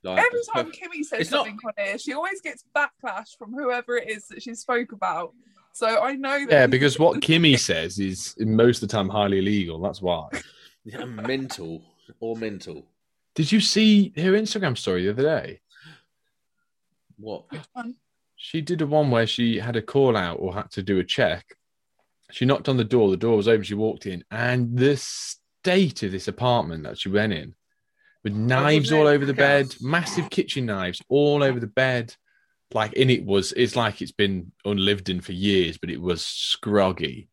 Like, 0.05 0.19
Every 0.25 0.41
time 0.55 0.71
Kimmy 0.71 1.03
says 1.05 1.23
It's 1.23 1.31
not- 1.33 1.47
something 1.47 1.59
on 1.67 1.73
here, 1.85 1.99
she 1.99 2.13
always 2.13 2.41
gets 2.41 2.63
backlash 2.77 3.37
from 3.37 3.53
whoever 3.53 3.97
it 3.97 4.09
is 4.09 4.29
that 4.29 4.41
she 4.41 4.55
spoke 4.55 4.93
about. 4.93 5.35
So 5.73 6.01
I 6.01 6.15
know 6.15 6.39
that 6.47 6.51
Yeah, 6.53 6.67
because 6.69 6.97
what 7.01 7.21
Kimmy 7.21 7.59
says 7.59 7.99
is 7.99 8.37
most 8.39 8.85
of 8.85 8.89
the 8.89 8.93
time 8.97 9.09
highly 9.09 9.39
illegal. 9.41 9.81
That's 9.81 10.01
why. 10.01 10.29
Yeah, 10.85 11.05
mental 11.07 11.83
or 12.21 12.37
mental. 12.37 12.87
Did 13.35 13.51
you 13.51 13.59
see 13.61 14.13
her 14.17 14.33
Instagram 14.33 14.79
story 14.79 15.05
the 15.07 15.11
other 15.11 15.23
day? 15.25 15.61
What? 17.19 17.47
She 18.43 18.63
did 18.63 18.81
a 18.81 18.87
one 18.87 19.11
where 19.11 19.27
she 19.27 19.59
had 19.59 19.77
a 19.77 19.83
call 19.83 20.17
out 20.17 20.39
or 20.41 20.55
had 20.55 20.71
to 20.71 20.83
do 20.83 20.99
a 20.99 21.05
check. 21.05 21.45
She 22.31 22.47
knocked 22.47 22.71
on 22.71 22.79
the 22.79 22.85
door, 22.85 23.11
the 23.11 23.19
door 23.19 23.37
was 23.37 23.47
open, 23.49 23.65
she 23.65 23.75
walked 23.75 24.07
in, 24.07 24.25
and 24.31 24.79
the 24.79 24.97
state 24.97 26.03
of 26.03 26.11
this 26.11 26.27
apartment 26.27 26.85
that 26.85 26.99
she 26.99 27.11
went 27.11 27.35
in, 27.35 27.55
with 28.25 28.33
knives 28.33 28.93
all 28.93 29.07
over 29.07 29.27
the 29.27 29.35
bed, 29.35 29.75
massive 29.83 30.31
kitchen 30.31 30.65
knives 30.65 31.03
all 31.11 31.43
over 31.43 31.61
the 31.61 31.67
bed. 31.67 32.15
Like 32.73 32.95
in 32.95 33.11
it 33.11 33.27
was, 33.27 33.53
it's 33.53 33.77
like 33.77 34.01
it's 34.01 34.13
been 34.13 34.53
unlived 34.65 35.11
in 35.11 35.21
for 35.21 35.33
years, 35.33 35.77
but 35.77 35.91
it 35.91 36.01
was 36.01 36.25
scroggy, 36.25 37.29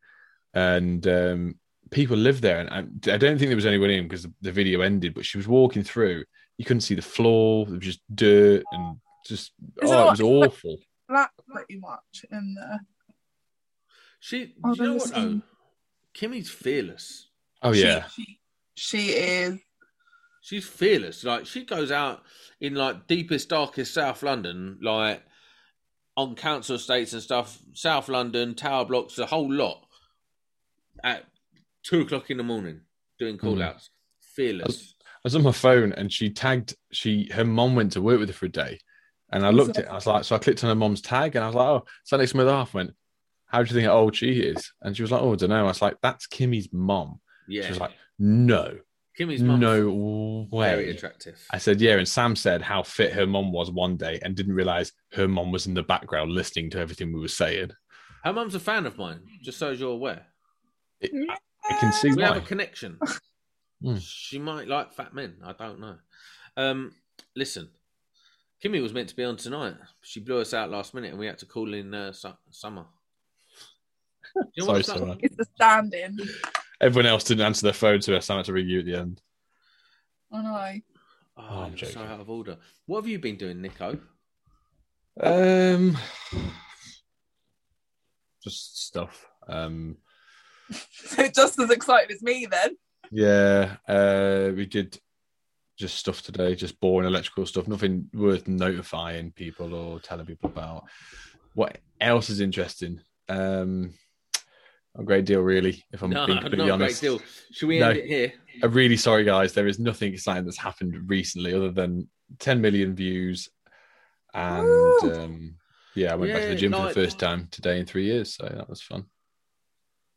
and 0.52 1.06
um, 1.06 1.54
people 1.90 2.18
lived 2.18 2.42
there. 2.42 2.58
And 2.60 2.68
I, 2.70 3.14
I 3.14 3.16
don't 3.16 3.38
think 3.38 3.48
there 3.48 3.56
was 3.56 3.64
anyone 3.64 3.88
in 3.90 4.04
because 4.04 4.24
the, 4.24 4.34
the 4.42 4.52
video 4.52 4.82
ended. 4.82 5.14
But 5.14 5.24
she 5.24 5.38
was 5.38 5.48
walking 5.48 5.84
through, 5.84 6.24
you 6.58 6.66
couldn't 6.66 6.82
see 6.82 6.96
the 6.96 7.02
floor. 7.02 7.66
It 7.66 7.70
was 7.70 7.78
just 7.80 8.00
dirt 8.14 8.62
and 8.72 8.96
just 9.24 9.52
Is 9.80 9.90
oh, 9.90 10.08
it 10.08 10.10
was 10.10 10.20
like- 10.20 10.30
awful. 10.30 10.76
Black 11.08 11.30
pretty 11.48 11.78
much 11.78 12.24
in 12.30 12.54
there. 12.58 12.80
She, 14.20 14.54
I've 14.64 14.76
you 14.76 14.82
know 14.82 14.94
what 14.94 15.10
though? 15.14 15.40
Kimmy's 16.14 16.50
fearless. 16.50 17.28
Oh 17.62 17.72
She- 17.72 17.82
yeah, 17.82 18.04
She, 18.08 18.40
she 18.74 19.08
is. 19.10 19.58
She's 20.40 20.66
fearless. 20.66 21.24
Like 21.24 21.46
she 21.46 21.64
goes 21.64 21.90
out 21.90 22.22
in 22.60 22.74
like 22.74 23.06
deepest, 23.06 23.50
darkest 23.50 23.92
South 23.92 24.22
London, 24.22 24.78
like 24.82 25.22
on 26.16 26.34
council 26.34 26.76
estates 26.76 27.12
and 27.12 27.22
stuff, 27.22 27.58
South 27.74 28.08
London, 28.08 28.54
tower 28.54 28.84
blocks, 28.84 29.14
the 29.14 29.26
whole 29.26 29.52
lot 29.52 29.84
at 31.04 31.24
two 31.84 32.00
o'clock 32.00 32.30
in 32.30 32.38
the 32.38 32.42
morning 32.42 32.80
doing 33.18 33.36
hmm. 33.36 33.46
call 33.46 33.62
outs. 33.62 33.90
Fearless. 34.34 34.94
I 35.02 35.20
was 35.24 35.36
on 35.36 35.42
my 35.42 35.52
phone 35.52 35.92
and 35.92 36.12
she 36.12 36.30
tagged 36.30 36.76
she 36.92 37.28
her 37.32 37.44
mom 37.44 37.74
went 37.74 37.92
to 37.92 38.00
work 38.00 38.20
with 38.20 38.28
her 38.28 38.34
for 38.34 38.46
a 38.46 38.50
day. 38.50 38.78
And 39.30 39.44
I 39.44 39.50
looked 39.50 39.76
at 39.78 39.84
it, 39.84 39.90
I 39.90 39.94
was 39.94 40.06
like, 40.06 40.24
so 40.24 40.36
I 40.36 40.38
clicked 40.38 40.64
on 40.64 40.68
her 40.68 40.74
mom's 40.74 41.02
tag 41.02 41.36
and 41.36 41.44
I 41.44 41.48
was 41.48 41.54
like, 41.56 41.66
oh, 41.68 41.84
sat 42.04 42.26
Smith 42.28 42.46
half 42.48 42.72
went, 42.74 42.94
How 43.46 43.62
do 43.62 43.68
you 43.68 43.74
think 43.74 43.86
how 43.86 43.98
old 43.98 44.16
she 44.16 44.40
is? 44.40 44.72
And 44.82 44.96
she 44.96 45.02
was 45.02 45.10
like, 45.12 45.20
Oh, 45.22 45.32
I 45.32 45.36
don't 45.36 45.50
know. 45.50 45.60
I 45.60 45.62
was 45.64 45.82
like, 45.82 45.96
That's 46.02 46.26
Kimmy's 46.26 46.68
mom. 46.72 47.20
Yeah. 47.46 47.62
She 47.64 47.70
was 47.70 47.80
like, 47.80 47.92
No, 48.18 48.78
Kimmy's 49.16 49.42
mum's 49.42 49.60
no 49.60 50.46
way. 50.50 50.70
very 50.70 50.90
attractive. 50.90 51.38
I 51.52 51.58
said, 51.58 51.80
Yeah. 51.80 51.96
And 51.98 52.08
Sam 52.08 52.36
said 52.36 52.62
how 52.62 52.82
fit 52.82 53.12
her 53.12 53.26
mom 53.26 53.52
was 53.52 53.70
one 53.70 53.96
day 53.96 54.18
and 54.22 54.34
didn't 54.34 54.54
realize 54.54 54.92
her 55.12 55.28
mom 55.28 55.52
was 55.52 55.66
in 55.66 55.74
the 55.74 55.82
background 55.82 56.30
listening 56.32 56.70
to 56.70 56.78
everything 56.78 57.12
we 57.12 57.20
were 57.20 57.28
saying. 57.28 57.70
Her 58.24 58.32
mom's 58.32 58.54
a 58.54 58.60
fan 58.60 58.86
of 58.86 58.96
mine, 58.98 59.20
just 59.42 59.58
so 59.58 59.70
as 59.72 59.80
you're 59.80 59.92
aware. 59.92 60.26
It- 61.00 61.12
I, 61.30 61.36
I 61.74 61.78
can 61.78 61.92
see 61.92 62.08
We 62.10 62.16
why. 62.22 62.28
have 62.28 62.36
a 62.38 62.40
connection. 62.40 62.98
Hmm. 63.82 63.96
She 63.98 64.38
might 64.38 64.66
like 64.68 64.94
fat 64.94 65.14
men. 65.14 65.36
I 65.44 65.52
don't 65.52 65.78
know. 65.80 65.96
Um, 66.56 66.92
listen, 67.36 67.68
Kimmy 68.64 68.82
was 68.82 68.92
meant 68.92 69.08
to 69.10 69.16
be 69.16 69.24
on 69.24 69.36
tonight. 69.36 69.74
She 70.02 70.20
blew 70.20 70.40
us 70.40 70.52
out 70.52 70.70
last 70.70 70.94
minute, 70.94 71.10
and 71.10 71.18
we 71.18 71.26
had 71.26 71.38
to 71.38 71.46
call 71.46 71.72
in 71.74 71.94
uh, 71.94 72.12
su- 72.12 72.32
summer. 72.50 72.84
Do 74.34 74.42
you 74.56 74.62
know 74.62 74.66
Sorry, 74.66 74.78
what's 74.78 74.88
that- 74.88 74.98
Summer. 74.98 75.16
It's 75.20 75.36
the 75.36 75.46
stand-in. 75.54 76.18
Everyone 76.80 77.06
else 77.06 77.24
didn't 77.24 77.46
answer 77.46 77.62
their 77.64 77.72
phone, 77.72 78.02
so 78.02 78.14
I 78.14 78.18
started 78.20 78.44
to 78.46 78.52
ring 78.52 78.68
you 78.68 78.80
at 78.80 78.84
the 78.86 78.94
end. 78.96 79.20
I 80.32 80.42
know. 80.42 80.80
Oh, 81.38 81.42
I'm 81.60 81.72
I'm 81.72 81.76
so 81.78 82.00
out 82.00 82.20
of 82.20 82.28
order. 82.30 82.56
What 82.86 82.98
have 83.00 83.08
you 83.08 83.18
been 83.18 83.36
doing, 83.36 83.62
Nico? 83.62 83.98
Um, 85.20 85.96
just 88.42 88.86
stuff. 88.86 89.26
Um, 89.48 89.96
Just 91.34 91.58
as 91.58 91.70
excited 91.70 92.10
as 92.10 92.22
me 92.22 92.46
then. 92.46 92.76
yeah, 93.10 93.76
uh, 93.88 94.50
we 94.54 94.66
did 94.66 95.00
just 95.78 95.96
stuff 95.96 96.22
today, 96.22 96.54
just 96.54 96.80
boring 96.80 97.06
electrical 97.06 97.46
stuff, 97.46 97.68
nothing 97.68 98.08
worth 98.12 98.48
notifying 98.48 99.30
people 99.30 99.72
or 99.74 100.00
telling 100.00 100.26
people 100.26 100.50
about. 100.50 100.84
What 101.54 101.78
else 102.00 102.30
is 102.30 102.40
interesting? 102.40 103.00
Um, 103.28 103.94
a 104.96 105.04
great 105.04 105.24
deal, 105.24 105.40
really. 105.40 105.84
If 105.92 106.02
I'm 106.02 106.10
No, 106.10 106.26
being 106.26 106.36
not 106.36 106.46
a 106.46 106.50
completely 106.50 106.70
great 106.70 106.82
honest, 106.82 107.00
deal. 107.00 107.22
Should 107.52 107.68
we 107.68 107.78
No. 107.78 107.90
end 107.90 107.98
it 107.98 108.06
here? 108.06 108.32
I'm 108.62 108.72
really 108.72 108.96
sorry, 108.96 109.22
guys. 109.22 109.52
There 109.52 109.68
is 109.68 109.78
nothing 109.78 110.12
exciting 110.12 110.44
that's 110.44 110.58
happened 110.58 111.08
recently 111.08 111.54
other 111.54 111.70
than 111.70 112.08
10 112.40 112.60
million 112.60 112.96
views, 112.96 113.48
and 114.34 115.04
um, 115.04 115.54
yeah, 115.94 116.12
I 116.12 116.16
went 116.16 116.32
back 116.32 116.42
to 116.42 116.48
the 116.48 116.54
Yeah, 116.54 116.60
gym 116.60 116.72
for 116.72 116.82
the 116.82 116.88
first 116.88 117.20
time 117.20 117.46
today 117.52 117.78
in 117.78 117.86
three 117.86 118.04
years, 118.06 118.34
so 118.34 118.44
that 118.52 118.68
was 118.68 118.82
fun. 118.82 119.04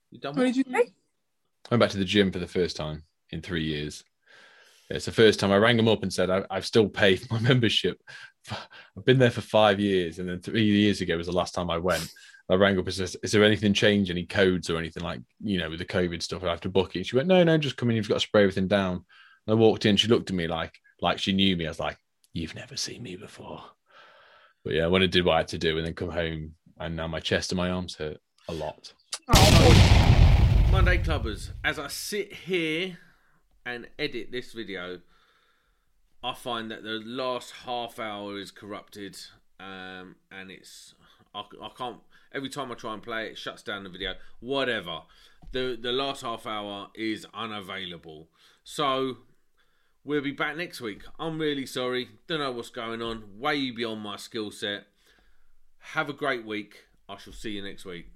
You 0.09 0.19
done 0.19 0.35
What 0.35 0.45
did 0.45 0.55
you 0.55 0.63
say? 0.63 0.87
I 1.69 1.75
went 1.75 1.81
back 1.81 1.91
to 1.91 1.97
the 1.97 2.05
gym 2.05 2.31
for 2.31 2.39
the 2.39 2.47
first 2.47 2.75
time 2.75 3.03
in 3.29 3.41
three 3.41 3.63
years. 3.63 4.03
It's 4.95 5.05
the 5.05 5.11
first 5.11 5.39
time 5.39 5.51
I 5.51 5.57
rang 5.57 5.77
them 5.77 5.87
up 5.87 6.03
and 6.03 6.11
said 6.11 6.29
I, 6.29 6.43
I've 6.49 6.65
still 6.65 6.87
paid 6.87 7.25
my 7.31 7.39
membership. 7.39 8.01
I've 8.51 9.05
been 9.05 9.19
there 9.19 9.31
for 9.31 9.41
five 9.41 9.79
years, 9.79 10.19
and 10.19 10.29
then 10.29 10.39
three 10.39 10.65
years 10.65 11.01
ago 11.01 11.17
was 11.17 11.27
the 11.27 11.33
last 11.33 11.53
time 11.53 11.69
I 11.69 11.77
went. 11.77 12.07
I 12.49 12.55
rang 12.55 12.77
up 12.77 12.87
and 12.87 12.99
"Is 12.99 13.31
there 13.31 13.43
anything 13.43 13.73
changed? 13.73 14.11
Any 14.11 14.25
codes 14.25 14.69
or 14.69 14.77
anything 14.77 15.03
like 15.03 15.21
you 15.41 15.57
know 15.57 15.69
with 15.69 15.79
the 15.79 15.85
COVID 15.85 16.21
stuff? 16.21 16.43
I 16.43 16.49
have 16.49 16.61
to 16.61 16.69
book 16.69 16.95
it." 16.95 17.05
She 17.05 17.15
went, 17.15 17.27
"No, 17.27 17.43
no, 17.43 17.57
just 17.57 17.77
come 17.77 17.89
in. 17.89 17.95
You've 17.95 18.09
got 18.09 18.15
to 18.15 18.19
spray 18.19 18.43
everything 18.43 18.67
down." 18.67 19.05
And 19.47 19.53
I 19.53 19.53
walked 19.53 19.85
in. 19.85 19.95
She 19.95 20.07
looked 20.07 20.29
at 20.29 20.35
me 20.35 20.47
like 20.47 20.77
like 20.99 21.19
she 21.19 21.33
knew 21.33 21.55
me. 21.55 21.65
I 21.65 21.69
was 21.69 21.79
like, 21.79 21.97
"You've 22.33 22.55
never 22.55 22.75
seen 22.75 23.03
me 23.03 23.15
before." 23.15 23.63
But 24.65 24.73
yeah, 24.73 24.83
I 24.83 24.87
went 24.87 25.03
and 25.03 25.13
did 25.13 25.25
what 25.25 25.33
I 25.33 25.37
had 25.37 25.47
to 25.49 25.57
do, 25.57 25.77
and 25.77 25.85
then 25.85 25.93
come 25.93 26.11
home, 26.11 26.55
and 26.79 26.95
now 26.95 27.07
my 27.07 27.19
chest 27.19 27.51
and 27.51 27.57
my 27.57 27.69
arms 27.69 27.95
hurt 27.95 28.17
a 28.49 28.53
lot. 28.53 28.91
Oh, 29.33 30.69
Monday 30.71 30.97
Clubbers, 30.97 31.51
as 31.63 31.79
I 31.79 31.87
sit 31.87 32.33
here 32.33 32.97
and 33.65 33.87
edit 33.99 34.31
this 34.31 34.53
video, 34.53 35.01
I 36.23 36.33
find 36.33 36.69
that 36.71 36.83
the 36.83 37.01
last 37.03 37.51
half 37.65 37.99
hour 37.99 38.37
is 38.37 38.51
corrupted, 38.51 39.17
um, 39.59 40.15
and 40.31 40.51
it's 40.51 40.93
I, 41.33 41.41
I 41.61 41.69
can't. 41.77 41.97
Every 42.33 42.49
time 42.49 42.71
I 42.71 42.75
try 42.75 42.93
and 42.93 43.03
play 43.03 43.27
it, 43.27 43.31
it 43.31 43.37
shuts 43.37 43.63
down 43.63 43.83
the 43.83 43.89
video. 43.89 44.13
Whatever. 44.39 45.01
The 45.51 45.77
the 45.81 45.91
last 45.91 46.21
half 46.21 46.45
hour 46.45 46.89
is 46.95 47.25
unavailable. 47.33 48.29
So 48.63 49.17
we'll 50.03 50.21
be 50.21 50.31
back 50.31 50.55
next 50.57 50.81
week. 50.81 51.03
I'm 51.19 51.39
really 51.39 51.65
sorry. 51.65 52.09
Don't 52.27 52.39
know 52.39 52.51
what's 52.51 52.69
going 52.69 53.01
on. 53.01 53.39
Way 53.39 53.71
beyond 53.71 54.01
my 54.01 54.17
skill 54.17 54.51
set. 54.51 54.85
Have 55.79 56.09
a 56.09 56.13
great 56.13 56.45
week. 56.45 56.85
I 57.09 57.17
shall 57.17 57.33
see 57.33 57.51
you 57.51 57.63
next 57.63 57.83
week. 57.85 58.11